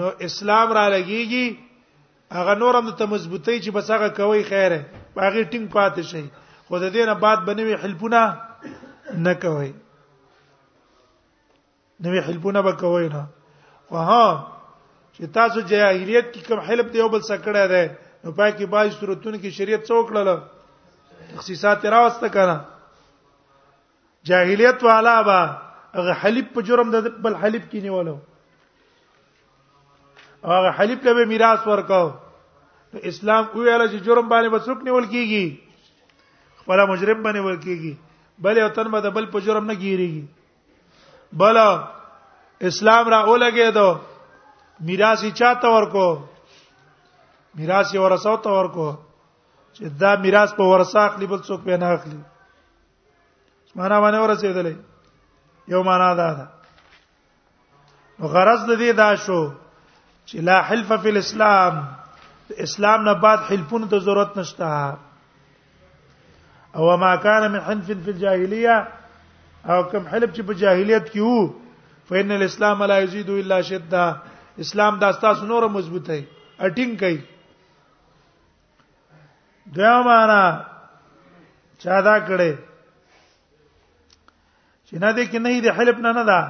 [0.00, 1.46] نو اسلام را لګیږي
[2.38, 4.80] هغه نور هم ته مضبوطی چې بس هغه کوي خیره
[5.14, 6.24] باغی ټینګ پاتې شي
[6.66, 8.22] خو د دې نه بعد بنوي حلفونه
[9.24, 9.72] نه کوي
[12.02, 13.22] نوې حلفونه به کوي نه
[13.96, 14.28] وها
[15.14, 17.86] چې تاسو جاهلیت کې کوم حلف دی او بل څه کړی دی
[18.24, 20.40] نو پای کې باج صورتونو کې شریعت څوک لړل
[21.34, 22.56] تخصیصات راوسته کړه
[24.30, 25.38] جاهلیت والا با
[25.96, 28.14] هغه حلیب په جرم د بل حلیب کې نیولو
[30.50, 32.06] هغه حلیب له میراث ورکاو
[32.92, 35.56] نو اسلام ویل چې جرم باندې وڅوک نیول کیږي
[36.62, 37.96] خپل مجرم باندې ول کیږي
[38.46, 40.24] بل یو تن باندې بل په جرم نه گیریږي
[41.32, 41.56] بل
[42.70, 43.94] اسلام را اولګې دو
[44.90, 46.10] میراث چاته ورکو
[47.58, 48.86] میراث یې ورثه ته ورکو
[49.78, 52.20] چې دا میراث په ورثه اخلي بل څوک به نه اخلي
[53.80, 54.74] معنا باندې ورسېدلې
[55.72, 56.46] یو معنا دا ده
[58.18, 59.40] نو غرض د دې دا شو
[60.26, 61.74] چې لا حلف فی الاسلام
[62.64, 64.96] اسلام نه بعد حلفونو ته ضرورت نشته
[66.76, 68.86] او ما کان من حنف فی الجاهلیه
[69.68, 71.52] او کوم حلف چې په جاهلیت کې وو
[72.08, 74.16] فإن الاسلام لا يزيد الا شده
[74.66, 76.18] اسلام دا تاسو نور مضبوطه
[76.60, 77.20] اټینګ کوي
[79.66, 80.42] دا معنا
[81.78, 82.52] چا دا کړي
[84.86, 86.40] چې نه دې کې نه دې حلف نه نه دا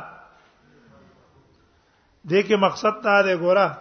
[2.25, 3.79] دې کې مقصد تا دې ګوره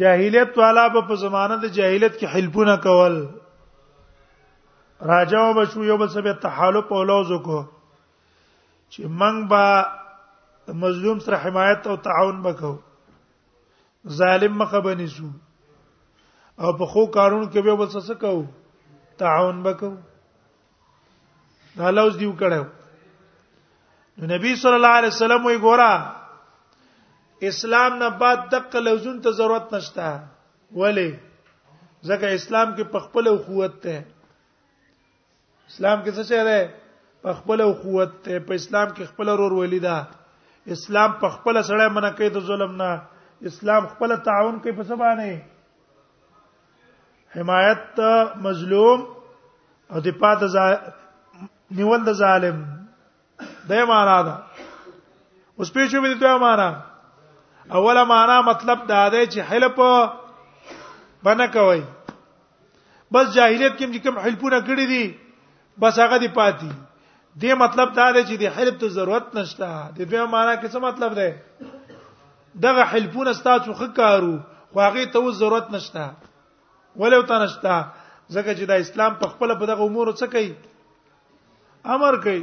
[0.00, 3.16] جاهلیت والا په زمانه د جاهلیت کې حلفونه کول
[5.10, 7.60] راجاو بشو یو بل سره تحالف او لوز کو
[8.90, 9.86] چې منګ با
[10.84, 12.74] مظلوم سره حمایت او تعاون وکاو
[14.20, 15.26] ظالم مخه بنیسو
[16.62, 18.32] او په خو کارون کې به وسه څه کو
[19.22, 19.96] تعاون وکاو
[21.78, 22.64] دا لوز دیو کړو
[24.18, 25.92] نو نبی صلی الله علیه وسلم وی ګورا
[27.50, 30.06] اسلام نه بعد دغه لوزون ته ضرورت نشته
[30.82, 31.10] ولی
[32.08, 33.96] ځکه اسلام کې پخپل او قوت ته
[35.70, 36.58] اسلام کې څه شی ده
[37.28, 39.96] پخپل او قوت ته په اسلام کې خپل رور ولیدا
[40.76, 42.90] اسلام پخپل سره منع کوي د ظلم نه
[43.52, 45.34] اسلام خپل تعاون کوي په سبا نه
[47.36, 48.00] حمایت
[48.42, 49.00] مظلوم
[49.90, 50.54] او دفاع د
[51.78, 52.58] نیول د ظالم
[53.68, 54.34] دې معنا ده
[55.62, 56.68] اوس پیښو به دوه معنا
[57.78, 59.80] اوله معنا مطلب دا دی چې حلف
[61.28, 61.82] بنه کوي
[63.16, 65.04] بس جاهلیت کې کوم حلفونه کړی دي
[65.84, 66.70] بس هغه دی پاتې
[67.40, 70.78] دې مطلب دا دی چې د حلف ته ضرورت نشته د دوه معنا کې څه
[70.86, 71.32] مطلب دی
[72.66, 74.34] دغه حلفونه ستاسو خکارو
[74.72, 76.10] خو هغه ته ضرورت نشته
[77.02, 77.76] ولو تنشتا
[78.34, 80.52] ځکه چې دا اسلام په خپل په دغه امور څه کوي
[81.96, 82.42] امر کوي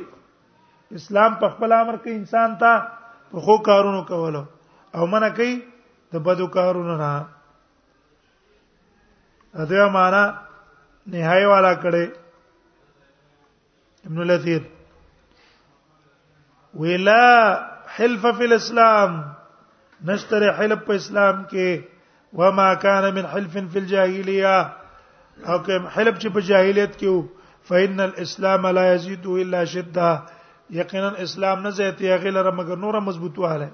[1.01, 2.73] اسلام په خپل امر کوي انسان ته
[3.33, 4.41] په خو کارونو کولو
[4.97, 5.55] او منع کوي
[6.13, 7.11] د بدو کارونو نه
[9.65, 10.23] اته معنا
[11.11, 12.05] نهایي والا کړي
[14.09, 14.61] ابن لثیر
[16.81, 17.23] ولا
[17.97, 19.11] حلف فی الاسلام
[20.11, 21.90] نشتره حلف په اسلام کې
[22.33, 24.73] وما كان من حلف في الجاهليه
[25.45, 27.27] او کوم حلف چې په جاهلیت کې وو
[27.69, 30.11] فإن الاسلام لا يزيد الا شده
[30.77, 33.69] یقینا اسلام نه زیاتې هغه لره مګر نور مضبوطواله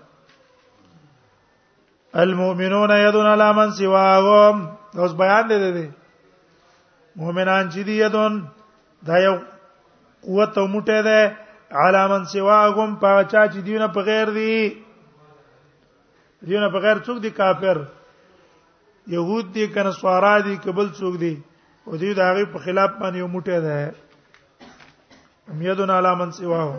[2.16, 4.68] المؤمنون يدون على من سواهم
[4.98, 5.90] اوس بیان دي دي
[7.16, 8.44] مؤمنان چې دي يدون
[9.08, 9.36] دا یو
[10.24, 11.36] قوت او موټه ده
[11.72, 14.78] على من سواهم پاچا چې دیونه په غیر دي
[16.42, 17.78] دیونه په غیر څوک دي کافر
[19.12, 21.40] يهود دي کنه سوارا دي کبل څوک دي
[21.88, 23.78] او دوی د هغه په خلاف باندې یو موټه ده
[25.56, 26.72] امیدون علامن سواو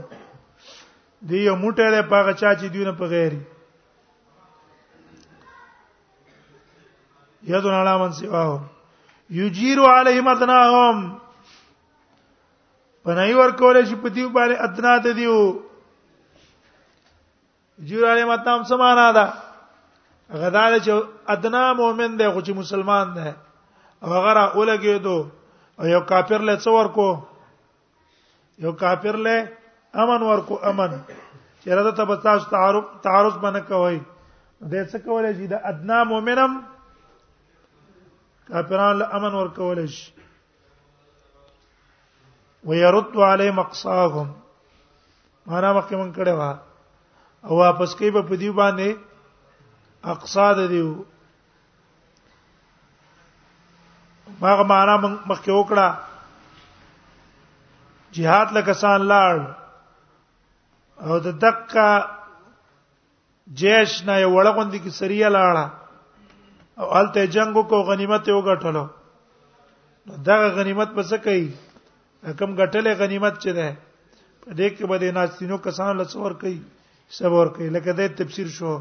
[1.30, 3.32] دی یو موټه ده په چا چې دیونه په غیر
[7.52, 8.54] یدون علامن سواو
[9.40, 10.96] یجیرو علیهم ادناهم
[13.04, 15.40] پنای ور کولې چې په دې باندې ادنا ته دیو
[17.90, 19.26] جیر علیهم ادناهم سمانا ده
[20.32, 20.92] غدار چې
[21.34, 23.28] ادنا مؤمن دی خو چې مسلمان دی
[24.10, 25.18] وغیرہ اولګي دو
[25.90, 27.08] یو کافر له څور کو
[28.64, 29.52] یو کافر له
[30.04, 30.90] امن ورکو امن
[31.64, 33.98] چیرته ته بتاش تعارف تعارف باندې کوي
[34.60, 36.60] د څه کولای شي د ادنا مؤمنم
[38.52, 40.12] کافرانو له امن ورکول شي
[42.70, 44.28] ويرد علی مقصاهم
[45.50, 46.58] معنا مکه من کړه وا
[47.44, 48.96] او واپس کوي په دې باندې
[50.06, 50.92] اقصاد دیو
[54.42, 54.94] هغه معنا
[55.26, 55.86] مخکې وکړه
[58.18, 59.36] jihad لکسان لاړ
[61.06, 61.88] او د دقه
[63.60, 65.70] جیش نه یو وړغوندې کې سریه لاړه
[66.84, 68.72] او الته جنگ وکړو غنیمت یې وګټلو
[70.08, 71.50] نو دا غنیمت به څه کوي
[72.38, 73.68] کم غټلې غنیمت چي ده
[74.46, 76.58] په دې کې به د ناستینو کسان لڅور کوي
[77.18, 78.72] صبر کوي لکه د تفسیر شو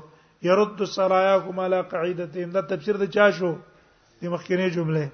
[0.44, 3.54] يرد سراياكم على قاعدتهم دا تفسیر د چا شو
[4.22, 5.08] د مخکنی جمله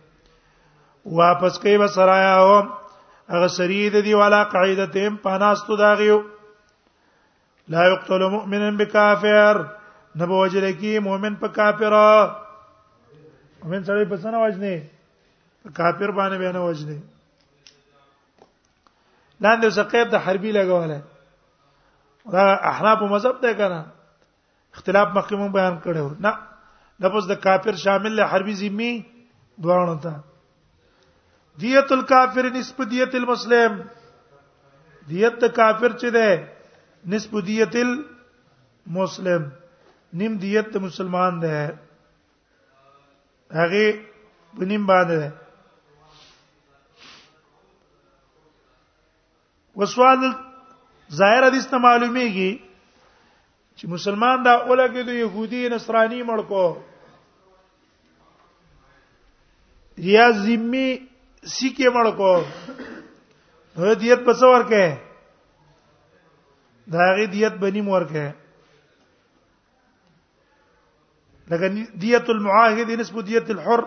[1.19, 2.57] واپس کوي به سرايا هو
[3.29, 6.23] هغه سرید دی والا قاعدتهم پاناستو داغیو
[7.75, 9.63] لا يقتل مؤمنا بكافر
[10.21, 11.93] نبو وجل کی مؤمن په کافر
[13.63, 14.75] مؤمن سره په سن وجنه
[15.63, 16.99] په کافر باندې به نه وجنه
[19.43, 20.99] لاندې زقیب د حربی لګوله
[22.37, 23.83] دا احناف مذهب دی کنه
[24.75, 26.31] اختلاف مخکې مون بیان کړو نه
[27.05, 28.91] لفظ د کافر شامل له حربي ذمي
[29.65, 30.13] دوانو ته
[31.63, 33.71] دیت الکافر نسب دیت المسلم
[35.09, 36.27] دیت کافر چې ده
[37.15, 39.41] نسب دیت المسلم
[40.21, 41.55] نیم دیت مسلمان ده
[43.61, 43.85] هغه
[44.57, 45.29] بنیم باندې ده
[49.81, 50.19] وسوال
[51.19, 52.49] ظاهر حدیث ته معلومیږي
[53.77, 56.65] چې مسلمان دا ولګي د يهودي نصراني مړکو
[60.15, 60.89] یا زمي
[61.55, 62.33] سکه مړکو
[63.77, 64.85] نو دیت په څور کې
[66.93, 68.25] دا غي دیت بنی مور کې
[71.49, 71.67] لکه
[72.01, 73.81] دیت المعاهد نسبه دیت الحر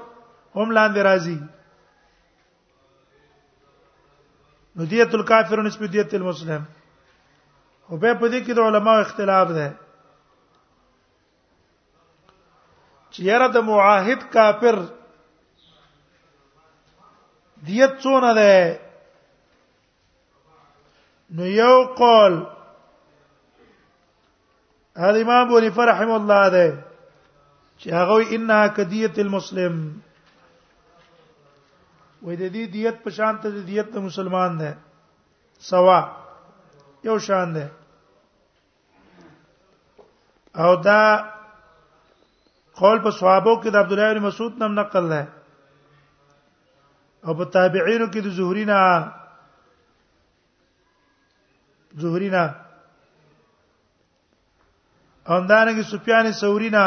[0.57, 1.39] هم لاندې راځي
[4.77, 6.63] نو دیت الکافر نسبه دیت المسلم
[7.91, 9.69] او به په دې کې د علماو اختلاف ده
[13.13, 14.77] چې یاره د معاهد کافر
[17.67, 18.55] دیت څونه ده
[21.37, 22.35] نو یو قول
[25.05, 26.67] هذا امام ابو حنیفه رحم الله ده
[27.81, 29.75] چې هغه انها کدیت المسلم
[32.25, 34.71] وې د دې دیت په شان ته د دیت مسلمان ده
[35.73, 36.01] سوا
[37.05, 37.65] یو شان دی
[40.55, 41.01] او دا
[42.81, 45.23] قول په صحابه کې د عبد الله بن مسعود نام نقل ده
[47.27, 48.81] او په تابعینو کې د زهري نه
[52.03, 52.45] زهري نه
[55.35, 56.87] اندانګي سفیان ثوري نه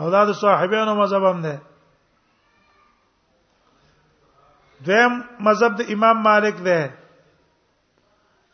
[0.00, 1.54] او دا د صاحبانو مذهب هم ده
[4.86, 5.12] دیم
[5.46, 6.80] مذهب د امام مالک ده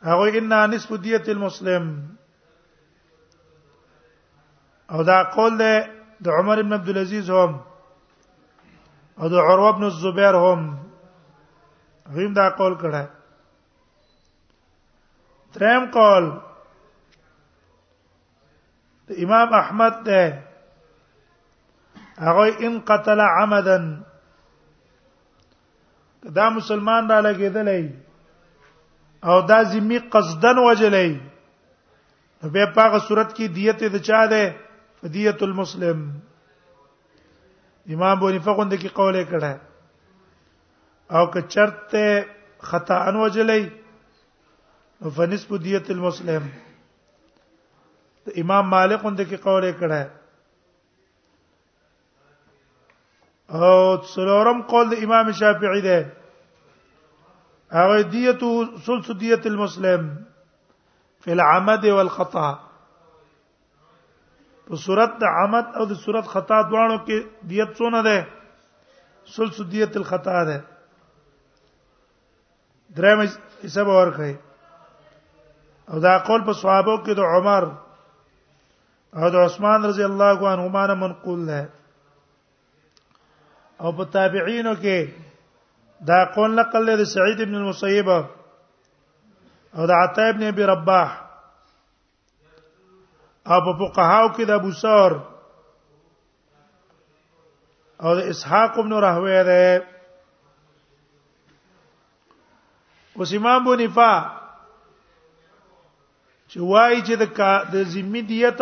[0.09, 1.85] هغه ان نسب دیت المسلم
[4.91, 5.89] او دا قول ده
[6.21, 7.61] د عمر ابن عبد العزيز هم
[9.21, 10.61] او د عروه ابن الزبير هم
[12.09, 13.05] هم دا قول کړه
[15.55, 16.25] دریم قول
[19.09, 20.23] د امام احمد ده
[22.25, 23.77] هغه ان قتل عمدا
[26.37, 27.83] دا مسلمان را لګیدلی
[29.29, 34.45] او دا ذمی قصدن وجلې نو به پاغه صورت کې دیت د چا ده
[35.03, 35.99] فدیت المسلم
[37.97, 39.53] امام بونی فقوند کې قوله کړه
[41.17, 42.05] او که چرته
[42.71, 43.61] خطا ان وجلې
[45.19, 46.43] فنسب دیت المسلم
[48.25, 50.03] ته امام مالک اند کې قوله کړه
[53.61, 53.75] او
[54.13, 55.99] څلورم قول د امام شافعی ده
[57.77, 58.53] هغه دیته
[58.87, 60.05] ثلث دیت المسلم
[61.25, 62.49] فی العمد والخطا
[64.69, 67.19] په صورت د عمد او د صورت خطا دواړو کې
[67.53, 68.19] دیت څونه ده
[69.37, 70.59] ثلث دیت الخطا ده
[73.01, 73.19] درېم
[73.65, 74.35] حساب ورکړي
[75.93, 77.65] او دا قول په صحابه کې د عمر
[79.19, 81.61] او د عثمان رضی الله عنهما منقول ده
[83.81, 84.99] او په تابعینو کې
[86.07, 88.09] دا قول نقل له سعید ابن المسیب
[89.77, 91.11] او دا عطا ابن ابي رباح
[93.47, 95.13] او په فقهاو کې د ابو سور
[98.03, 99.63] او د اسحاق ابن راهوی ده
[103.21, 104.13] اوس امام بونیفا
[106.51, 107.15] چې وایي چې
[107.79, 108.61] د ذمہ دیت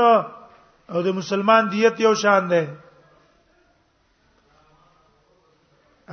[0.92, 2.62] او د مسلمان دیت یو شان ده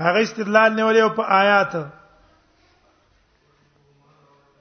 [0.04, 1.74] هغه استدلال نیولې په آیات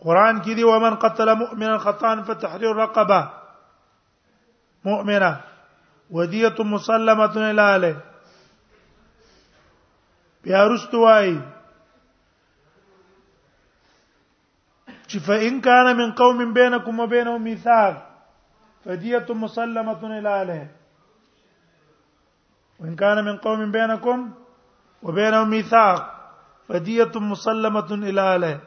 [0.04, 3.20] قران کې دی ومن قتل مؤمنا خطا فتحرير رقبه
[4.90, 5.32] مؤمنه
[6.18, 7.94] وديه مسلمه الى اله
[10.46, 11.36] بیا رستوای
[15.10, 17.94] چې فإن كان من قوم بينكم وبينهم ميثاق
[18.84, 20.68] فدية مسلمة إلى أهله
[22.80, 24.30] وإن كان من قوم بينكم
[25.06, 26.14] وبينهم ميثاق
[26.68, 28.60] فديه مسلمه الى اله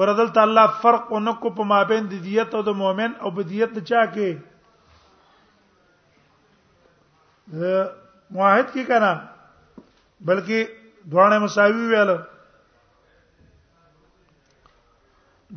[0.00, 4.30] وردل تعالی فرق ونکو په مابین د دیت او د مؤمن او بدیت چا کې
[8.36, 9.12] موحد کی کنا
[10.26, 10.60] بلکې
[11.14, 12.12] دوانه مساوی ویل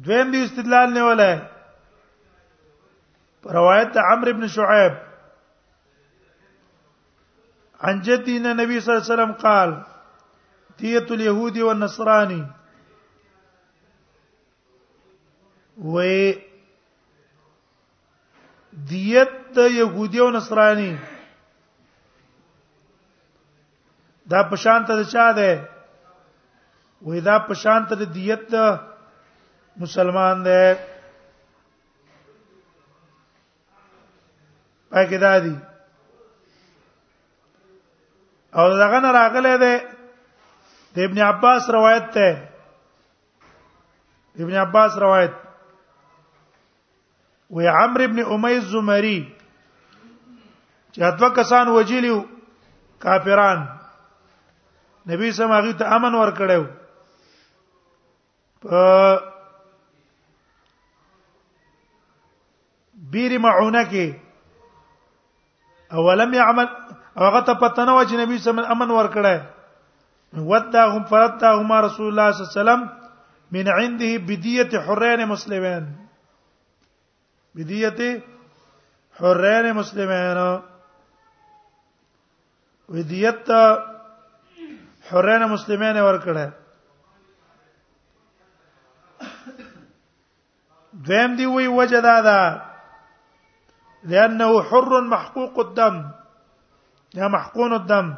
[0.05, 1.35] دویم دی استدلال نه ولای
[3.57, 4.93] روایت عمرو ابن شعیب
[7.81, 9.83] عن جدنا النبي صلى الله عليه وسلم قال
[10.79, 12.45] دية اليهود والنصراني
[15.77, 16.01] و
[18.89, 20.97] دیت د يهودي او نصراني
[24.33, 25.51] دا پشانت د چا ده
[27.07, 28.55] وې دا پشانت د دیت د
[29.83, 30.59] مسلمان ده
[34.91, 35.55] پکې دا دي
[38.55, 39.73] او دغه نه راغله ده
[40.95, 42.29] د ابن عباس روایت ته
[44.39, 45.31] ابن عباس روایت
[47.49, 49.19] و عمرو ابن امیز زمری
[50.95, 52.21] چې اتو کسان وجلیو
[52.99, 53.65] کافران
[55.11, 56.65] نبی سم هغه ته امن ور کړو
[58.61, 59.19] په
[63.13, 64.13] بیر معونه کې
[65.99, 66.67] اولم يعمل
[67.17, 69.37] هغه ته پته نه و چې نبی صلی الله علیه وسلم امن ورکړی
[70.49, 72.83] وداهم فرتاهم رسول الله صلی الله علیه وسلم
[73.51, 75.85] من عنده بدیه حرین مسلمین
[77.55, 78.23] بدیه
[79.21, 80.37] حرین مسلمین
[82.95, 83.47] ودیت
[85.11, 86.45] حرین مسلمین ورکړه
[91.07, 92.39] دیم دی وی وجه دا ده
[94.03, 95.99] لانه حر محقوق الدم
[97.17, 98.17] یا محقون الدم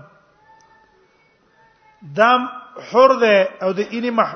[2.16, 2.50] دم
[2.92, 4.36] حر ده او د اینه مح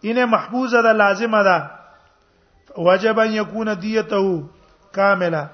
[0.00, 1.70] اینه محبوزه ده لازمه ده
[2.76, 4.44] واجب ان یکون دیته
[4.96, 5.44] کامله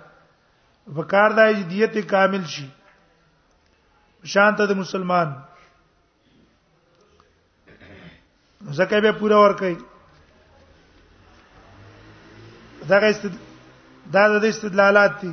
[0.96, 2.66] وکار دای دیته کامل شي
[4.32, 5.28] شانت د مسلمان
[8.60, 9.76] زکه به پورا ور کوي
[12.88, 13.24] دا غیست
[14.12, 15.32] دا د استدلالات دي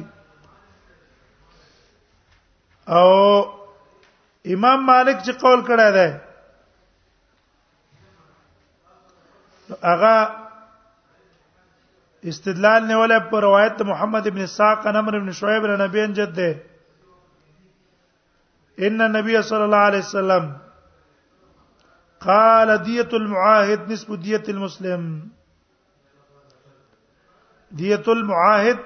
[2.95, 3.09] او
[4.53, 6.09] امام مالک چې قول کړی دی
[9.89, 10.15] هغه
[12.31, 16.33] استدلال نه ولا پر روایت محمد ابن ساق ان امر ابن شعيب بن نبي جد
[16.41, 16.49] ده
[18.89, 20.45] ان النبي صلى الله عليه وسلم
[22.27, 25.01] قال دية المعاهد نصف دية المسلم
[27.83, 28.79] دية المعاهد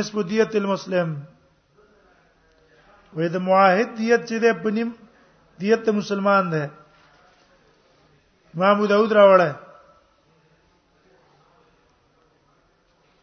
[0.00, 1.08] نصف دية المسلم
[3.16, 4.88] وې د معاهد دیت چې ده پنیم
[5.60, 6.62] دیت مسلمان ده
[8.54, 9.42] امام داود راوړل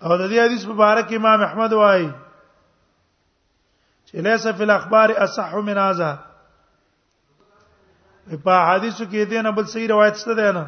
[0.06, 2.10] او د دې حدیث مبارک امام احمد وايي
[4.08, 6.12] چې ليس فی الاخبار اصح من هذا
[8.44, 10.66] په حدیثو کې دې نه بل صحیح روایت څه ده نه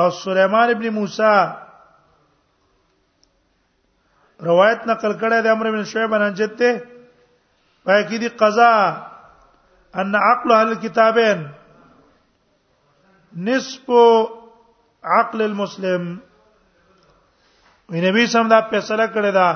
[0.00, 1.34] او سليمان ابن موسی
[4.46, 6.70] روایت نقل کړه د امر بن شعیب ان جته
[7.84, 8.72] پای کې دی قضا
[10.02, 11.46] ان عقل اهل الكتابين
[13.48, 13.88] نصف
[15.18, 16.06] عقل المسلم
[17.92, 19.48] وی نبی سم دا فیصله کړی دا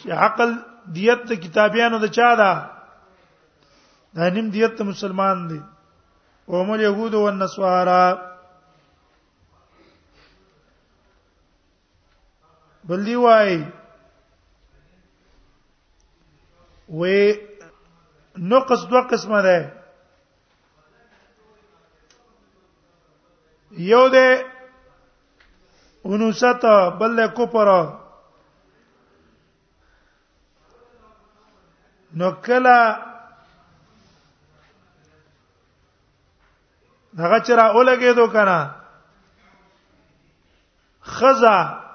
[0.00, 0.50] چې عقل
[0.96, 2.52] دیت کتابیانو د چا دا
[4.16, 5.60] دا نیم دیت مسلمان دی
[6.48, 8.02] او مل يهود او نصارا
[12.88, 13.64] بل دی وای
[16.98, 17.02] و
[18.38, 19.72] نقص دوه قسمه ده
[23.70, 24.44] یو ده
[26.04, 26.44] انوست
[26.98, 27.68] بل له کوپر
[32.18, 32.78] نو کلا
[37.18, 38.58] دغه چر اولګې دوه کنه
[41.02, 41.85] خزا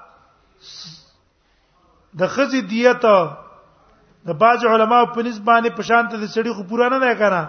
[2.20, 3.04] د خزي دیت
[4.26, 7.42] د باج علماء په نسبانه په شان ته د سړي خو پورا نه دی کنه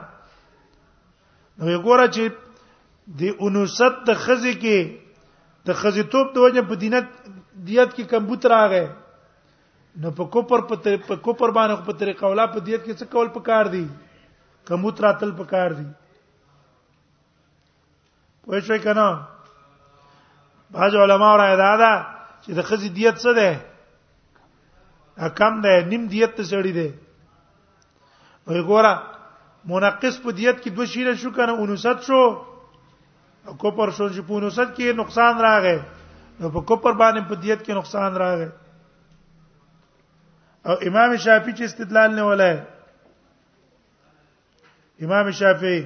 [1.62, 6.76] نو یو ګوره چې د انوست د خزي کې د خزي توپ د وجه په
[6.84, 7.08] دینت
[7.68, 8.86] دیت کې کمبوت راغی
[10.04, 13.66] نو په کوپر په کوپر باندې په طریقه ولا په دیت کې څه کول پکار
[13.76, 13.86] دی
[14.72, 15.86] کمبوت راتل پکار دی
[18.46, 19.08] پوه شئ کنه
[20.78, 21.94] باج علماء را ادا ده
[22.46, 23.50] چې د خزې دیت څه ده
[25.40, 26.88] کم ده نیم دیت ته سړی ده
[28.48, 28.94] وای ګوره
[29.72, 32.22] منقص په دیت کې دوه شیره شو کنه 59 شو
[33.62, 35.78] کوپر شو چې په 59 کې نقصان راغی
[36.40, 38.50] نو په کوپر باندې په دیت کې نقصان راغی
[40.68, 42.56] او امام شافعي چې استدلال نه ولای
[45.06, 45.80] امام شافعي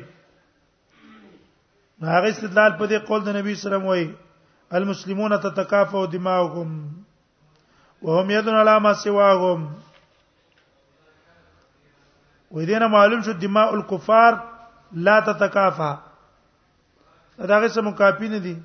[2.14, 4.08] هغه استدلال په دې قول د نبی سره وایي
[4.74, 6.94] المسلمون تتكافؤ دماؤهم
[8.02, 9.74] وهم يدن على ما سواهم
[12.52, 14.50] وإذن معلوم شو دماء الكفار
[14.92, 15.98] لا تتكافى
[17.40, 18.58] داغه سم کافی نه دي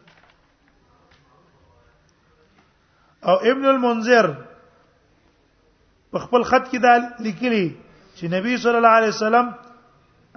[3.24, 4.30] او ابن المنذر
[6.12, 7.74] په خپل خط کې دا لیکلي
[8.16, 9.52] چې نبی صلی الله علیه وسلم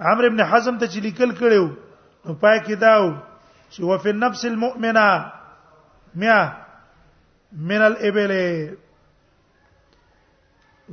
[0.00, 1.70] عمرو ابن حزم ته چې لیکل کړو
[2.26, 3.14] نو پای کې داو
[3.70, 5.32] چې وفي النفس المؤمنه
[6.22, 6.36] میا
[7.70, 8.32] من الابل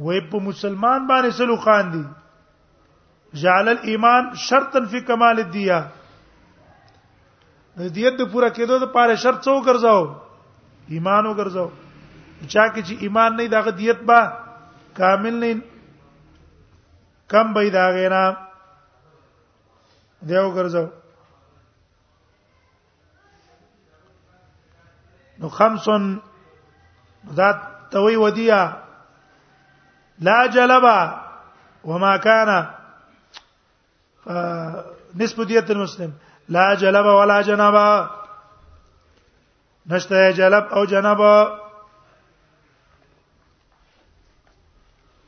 [0.06, 2.02] وې په مسلمان باندې سلو خان دي
[3.44, 5.80] جعل الايمان شرطا في كمال الديه
[7.82, 10.02] د دیت پورا کېدو د پاره شرط څو ګرځاو
[10.98, 11.70] ایمان وګرځاو
[12.52, 14.20] چا کې چې ایمان نه دغه دیت با
[15.00, 15.54] کامل نه
[17.36, 18.24] کم به دا غینا
[20.32, 20.88] دیو ګرځاو
[25.44, 26.20] نو خمسن
[27.38, 27.58] ذات
[27.92, 28.84] توي وديا
[30.20, 31.22] لا جلبا
[31.84, 32.68] وما كان
[35.16, 36.14] نصف دية المسلم
[36.50, 38.10] لا جلب ولا جنبا
[39.88, 41.60] نشته جلب او جنبا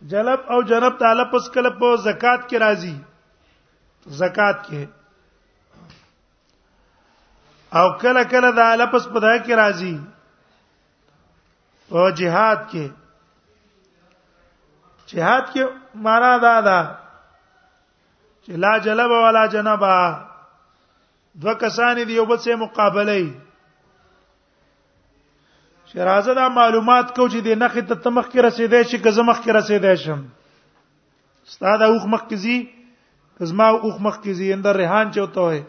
[0.02, 2.96] جلب او جنب تعالی پس کله په زکات کې راځي
[4.08, 4.86] زکات کې
[7.78, 9.96] او کله کله دا لپس په دای کې راځي
[11.96, 12.86] او جهاد کې
[15.14, 15.64] جهاد کې
[16.06, 16.78] معنا دا ده
[18.44, 19.96] چې لا جلب ولا جنبا
[21.44, 23.18] دو کسان دی یو بل سره مقابله
[25.92, 29.52] شرازه دا معلومات کو چې د نخې ته تمخ کې رسیدې شي که زمخ کې
[29.60, 30.22] رسیدې شم
[31.48, 32.56] استاد اوخ مخ کې زی
[33.40, 35.64] کزما اوخ مخ کې زی اندر ریحان چوتو ہے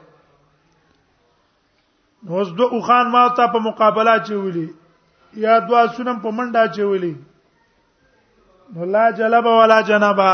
[2.27, 4.67] نو اوس دوه خان ما ته په مقابله چولی
[5.43, 7.15] یا دوا سنم په منډه چولی
[8.75, 10.31] نو لا جلب ولا جنبا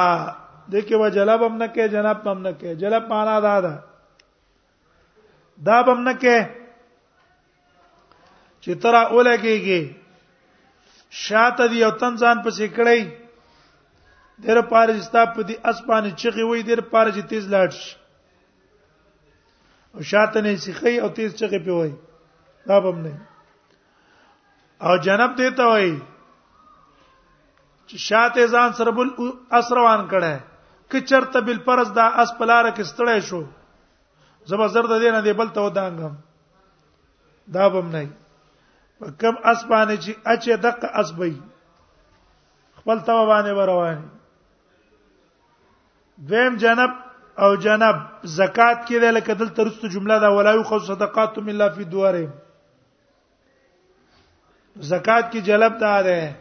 [0.73, 3.75] دغه و جلب هم نه کې جناب هم نه کې جلب معنا دا ده
[5.69, 6.39] دا هم نه کې
[8.63, 9.83] چې ترا اولګيږي
[11.25, 13.01] شاته دی او تن ځان پسې کړی
[14.45, 17.93] دیر پاره چې ستا په دې اسبانه چغي وي دیر پاره چې تیز لاړ شي
[19.95, 21.93] او شاته نه سیخی او تیز چغه په وای
[22.67, 23.15] دا بم نه
[24.87, 25.93] او جنب دیتا وای
[27.89, 29.09] چې شاته ځان سربل
[29.59, 30.35] اسروان کړه
[30.91, 33.43] ک چرته بل پرز دا اس پلار کې ستړی شو
[34.51, 36.15] زما زرد دینه دی بل ته ودانګم
[37.55, 38.03] دا بم نه
[39.21, 41.35] کم اس باندې چې اچې دغه اس بې
[42.79, 44.01] خپل توا باندې روان
[46.31, 46.93] دیم جنب
[47.39, 47.97] او جناب
[48.37, 51.85] زکات کې ده لکه دلته رسو جمله ده ولا یو خص صدقات من الله فی
[51.93, 52.25] دواره
[54.89, 56.35] زکات کې جلب ده ده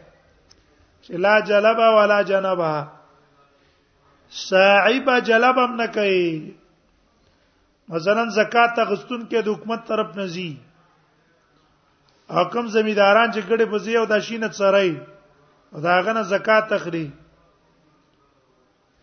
[1.26, 2.74] لا جلب ولا جنبا
[4.40, 6.28] صاحب جلب هم نه کوي
[7.94, 10.46] مثلا زکات غستون کې د حکومت طرف نه زی
[12.34, 14.92] حکم زمیداران چې ګړې بزی او د شینه څرای
[15.88, 17.06] دا غنه زکات تخري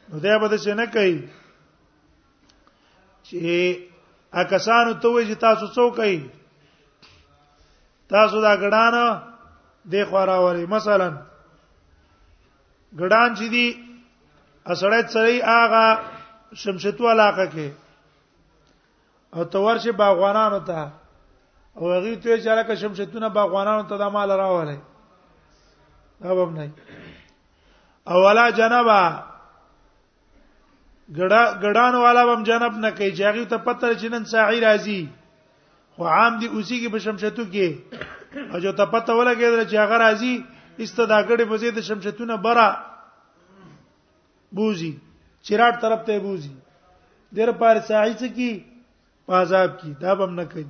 [0.09, 1.19] نو دا به څه نه کوي
[3.29, 6.17] چې اکسانو ته وایي چې تاسو څو کوي
[8.13, 8.95] تاسو دا ګډان
[9.93, 11.09] د خوراوري مثلا
[12.99, 13.67] ګډان چې دی
[14.71, 15.87] اسړې سړی آغا
[16.63, 17.67] شمشتو علاقه کې
[19.37, 20.79] او تو ورشه باغوانانو ته
[21.77, 24.79] او هغه ته چې علاقه شمشتونه باغوانانو ته د مال راولای
[26.23, 26.71] دا به نه
[28.13, 29.01] اولا جنبا
[31.17, 34.99] ګډا ګډانو والا هم جنب نه کوي چاغي ته پتر چنن ساعي راځي
[35.95, 37.67] خو عام دي اوسې کې په شمشتو کې
[38.51, 40.33] او جو ته پته ولګېدل چې هغه راځي
[40.83, 42.69] استداګړې په زید شمشتونه برا
[44.57, 44.91] بوزي
[45.45, 46.53] چیراټ طرف ته بوزي
[47.37, 48.51] دیر پار ساعي څه کې
[49.27, 50.67] پازاب کې دا هم نه کوي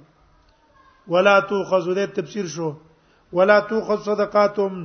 [1.16, 2.70] ولا توخذ دې تفسیر شو
[3.40, 4.76] ولا توخذ صدقاتهم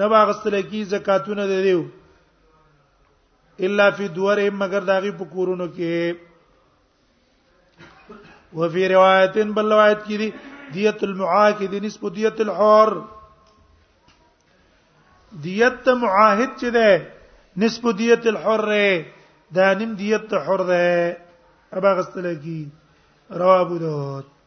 [0.00, 1.80] نبا غسل کی زکاتونه دیو
[3.66, 6.28] الا فی دور مگر داغي په کورونو کې
[8.74, 10.28] فی روایت بل روایت کې دی
[10.74, 12.90] دیت المعاهد نسب دیت الحر
[15.44, 16.88] دیت معاهد چې ده
[17.64, 18.62] نسب دیت الحر
[19.60, 20.86] ده نیم دیت حر ده
[21.78, 22.24] ابا غسل
[23.40, 24.39] رواه بودوت